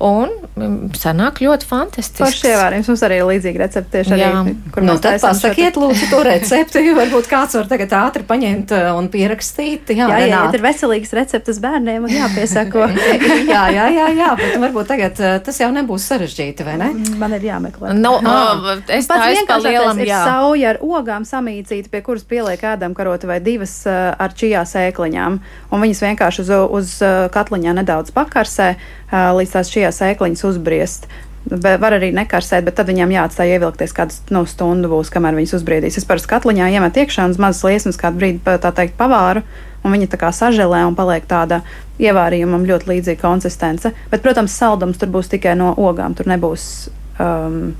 [0.00, 2.22] Un mm, sanāk ļoti fantastiski.
[2.22, 4.30] Forši ievārījums mums arī ir līdzīga recepte tieši Jā.
[4.40, 7.92] arī, kur Nu, mēs tad taisām šo pasakiet, lūdzu, to recepti, varbūt kāds var tagad
[7.98, 9.92] ātri paņemt uh, un pierakstīt.
[9.92, 10.56] Jā, Jā, jā, Renāte.
[10.56, 12.86] ir veselīgas receptes bērniem un jāpiesako.
[13.52, 16.88] jā, jā, jā, jā, bet varbūt tagad uh, tas jau nebūs sarežģīti, vai ne?
[17.20, 17.92] Man ir jāmeklē.
[18.00, 18.56] Nu, Ah.
[18.56, 20.22] uh, es Pats vienkāršākais ir jā.
[20.28, 25.38] sauja ar ogām samīcīta, pie kuras pieliek ēdamkaroti vai divas uh, ar čijā sēkliņām.
[25.70, 26.96] Un viņas vienkārši uz, uz
[27.36, 28.72] katliņā nedaudz pakarsē,
[29.10, 31.08] līdz tās čijā sēkliņas uzbriest.
[31.50, 35.96] Var arī nekarsēt, bet tad viņām jāatstāj ievilkties kādu no stundu būs, kamēr viņas uzbriedīs.
[35.96, 39.42] Es parasti katliņā iemetu iekšā un uz mazas liesmas kādu brīdi, tā teikt, pavāru.
[39.80, 41.62] Un viņa tā kā sažēlē un paliek tāda
[41.98, 43.94] ievārījumam ļoti līdzīga konsistence.
[44.10, 46.12] Bet, protams, saldums tur būs tikai no ogām.
[46.14, 47.72] Tur nebūs um,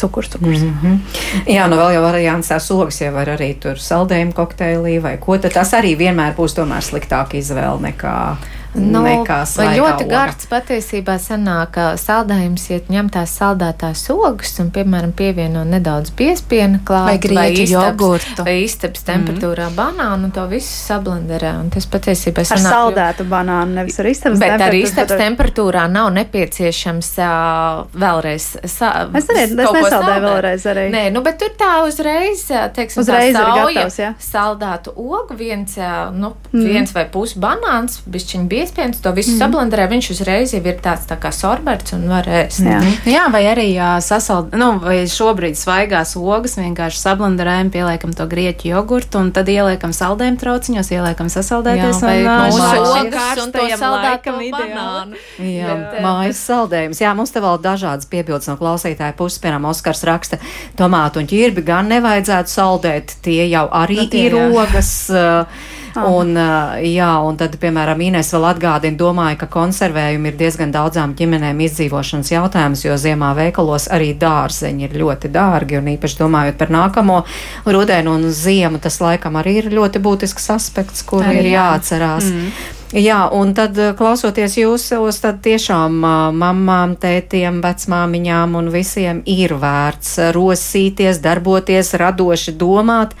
[0.00, 0.32] cukurs.
[0.32, 0.62] cukurs.
[0.64, 0.68] Mm.
[0.68, 1.52] Mm -hmm.
[1.52, 5.38] Jā, nu vēl jau variants tās ogas, ja var arī tur saldējumu kokteilī vai ko,
[5.38, 8.36] tad tas arī vienmēr būs tomēr sliktāka izvēle nekā,
[8.74, 16.10] Nu, ļoti gards patiesībā sanāk saldējums, ja ņem tās saldētās ogas un, piemēram, pievieno nedaudz
[16.16, 18.46] piespiedu klāt Vai grieķu jogurtu.
[18.46, 19.76] vai istabas temperatūrā mm.
[19.76, 21.50] banānu to visu sablenderē.
[21.60, 25.10] Un tas patiesībā Ar sanāk ļoti- saldētu banānu, nevis ar istabas Bet ar istabas bet
[25.18, 28.48] ar- temperatūrā nav nepieciešams uh, vēlreiz.
[28.72, 30.86] Sa, Es arī- es nesaldēju vēlreiz arī.
[30.96, 34.14] Nē, nu, bet tur tā uzreiz, teiksim, Uzreiz tā sauja, gatavs, jā.
[34.18, 35.76] Saldētu ogu, viens,
[36.16, 36.64] nu, Mhm.
[36.66, 41.16] viens vai pus banāns, bišķiņ biespiens, to visu sablenderē, viņš uzreiz jau ir tāds tā
[41.20, 42.62] kā sorberts un var ēst.
[42.66, 42.78] Jā.
[43.08, 48.70] Jā, vai arī jā, sasald, nu, vai šobrīd svaigās ogas vienkārši sablenderējam, pieliekam to grieķu
[48.70, 52.62] jogurtu un tad ieliekam saldējumu trauciņos, ieliekam sasaldēties Jā, vai mūsu
[53.02, 55.20] ogas un to laikam ideāli.
[55.42, 57.02] Jā, eh, mājas saldējums.
[57.02, 59.40] Jā, mums te vēl dažādas piebildes no klausītāja puses.
[59.42, 60.38] Piemēram, Oskars raksta,
[60.78, 63.16] tomātu un ķirbi gan nevajadzētu saldēt.
[63.24, 64.48] Tie jau arī Nu, tie ir jā.
[64.62, 64.92] ogas.
[65.10, 70.72] uh, Un, uh, jā, un tad, piemēram, Inês vēl atgādina, domāju, ka konservējumi ir diezgan
[70.72, 76.60] daudzām ģimenēm izdzīvošanas jautājums, jo ziemā veikalos arī dārzeņi ir ļoti dārgi, un īpaši domājot
[76.60, 77.22] par nākamo
[77.68, 81.66] rudenu un ziemu, tas laikam arī ir ļoti būtisks aspekts, kur Arī ir jā.
[81.66, 82.30] jāatcerās.
[82.32, 82.78] Mm.
[82.92, 89.54] Jā, un tad eh, klausoties jūsos, tad tiešām ā, mamām, tētiem, vecmāmiņām un visiem ir
[89.56, 93.16] vērts eh, rosīties, darboties, radoši domāt,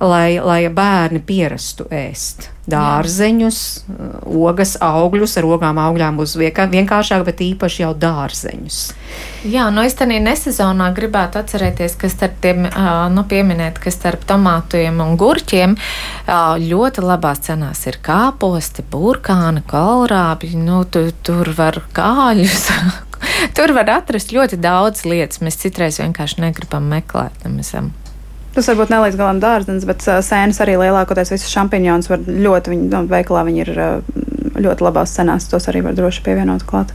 [0.00, 2.48] lai, lai bērni pierastu ēst.
[2.70, 3.58] Dārzeņus,
[4.30, 8.78] ogas, augļus, ar ogām augļām būs vienkā- vienkāršāk, bet īpaši jau dārzeņus.
[9.50, 12.68] Jā, nu es tādā nesezonā gribētu atcerēties, ka starp tiem,
[13.14, 15.76] nu, pieminēt, ka starp tomātiem un gurķiem
[16.62, 22.70] ļoti labās cenās ir kāposti, burkāni, kolrābi, nu, tu, tur var kāļus.
[23.56, 25.40] Tur var atrast ļoti daudz lietas.
[25.44, 27.32] Mēs citreiz vienkārši negribam meklēt.
[27.44, 27.92] Nemazam.
[28.54, 32.88] Tas varbūt nelīdz galam dārzenis, bet uh, sēnes arī lielākoties visus šampiņonus var ļoti, viņi,
[32.90, 34.20] nu, veikalā viņi ir uh,
[34.58, 36.90] ļoti labās cenās, tos arī var droši pievienot klāt.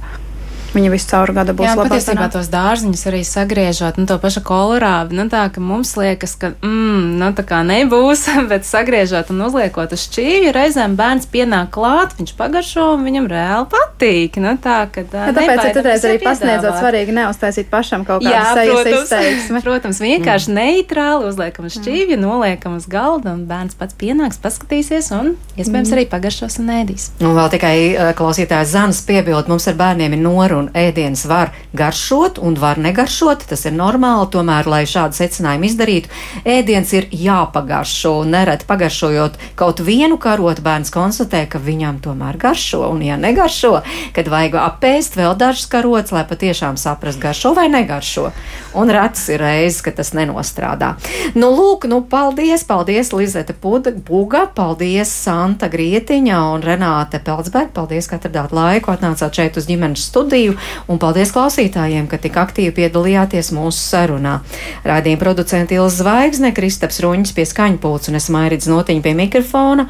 [0.76, 4.43] Viņi visu caur gadu būs Jā, labās patiesībā tos dārziņus arī sagriežot, nu, to pašu
[4.45, 9.45] kolorābi, nu, tā, ka mums liekas, ka, mm, nu, tā kā nebūs, bet sagriežot un
[9.47, 14.82] uzliekot uz šķīvi, reizēm bērns pienāk klāt, viņš pagaršo un viņam reāli patīk, nu, tā,
[14.91, 15.30] ka tā.
[15.32, 19.63] Ja, tāpēc ir tāpēc arī pasniedzot svarīgi neuztaisīt pašam kaut kādu protams, izteiksmi.
[19.67, 20.59] protams, vienkārši mm.
[20.59, 25.97] neitrāli uzliekam uz šķīvja, noliekam uz galda, un bērns pats pienāks, paskatīsies, un iespējams Mm.
[25.97, 27.09] arī pagaršos un ēdīs.
[27.21, 31.53] Un vēl tikai uh, klausītājs Zanas piebilst, mums ar bērniem ir nora un ēdienas var
[31.78, 33.45] garšot un var negaršot.
[33.49, 36.11] Tas ir normāli, tomēr, lai šādu secinājumu izdarītu,
[36.45, 38.16] ēdiens ir jāpagaršo.
[38.24, 42.84] Un nereti pagaršojot kaut vienu karotu, bērns konstatē, ka viņam tomēr garšo.
[42.89, 43.74] Un, ja negaršo,
[44.16, 48.30] kad vajag apēst vēl dažas karotes, lai patiešām saprastu, garšo vai negaršo.
[48.76, 50.95] Un rats ir reizes, ka tas nenostrādā.
[51.38, 57.74] Nu, lūk, nu, paldies, paldies Lizete Puga, paldies Santa Grietiņa un Renāte Pelsberga.
[57.76, 60.44] Paldies, ka atradāt laiku, atnācāt šeit uz ģimenes studiju
[60.91, 64.37] un paldies klausītājiem, ka tik aktīvi piedalījāties mūsu sarunā.
[64.85, 69.89] Raidījuma producenti Ilza Zvaigzne, Kristaps Ruņģis pie skaņpults un es Mairīdz Notiņa pie mikrofona.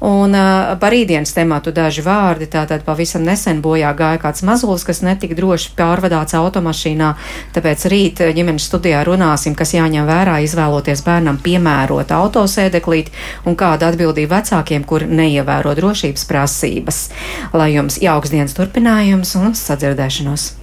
[0.00, 2.48] Un uh, par rītdienas tematu daži vārdi.
[2.50, 7.10] Tātad pavisam nesen bojā gāja kāds mazulis, kas netika droši pārvadāts automašīnā.
[7.56, 13.12] Tāpēc rīt ģimenes studijā runāsim, kas jāņem vērā, izvēloties bērnam piemērot autosēdeklīti
[13.44, 17.02] un kāda atbildība vecākiem, kur neievēro drošības prasības.
[17.52, 20.59] Lai jums jauks dienas turpinājums un sadzirdēšanos!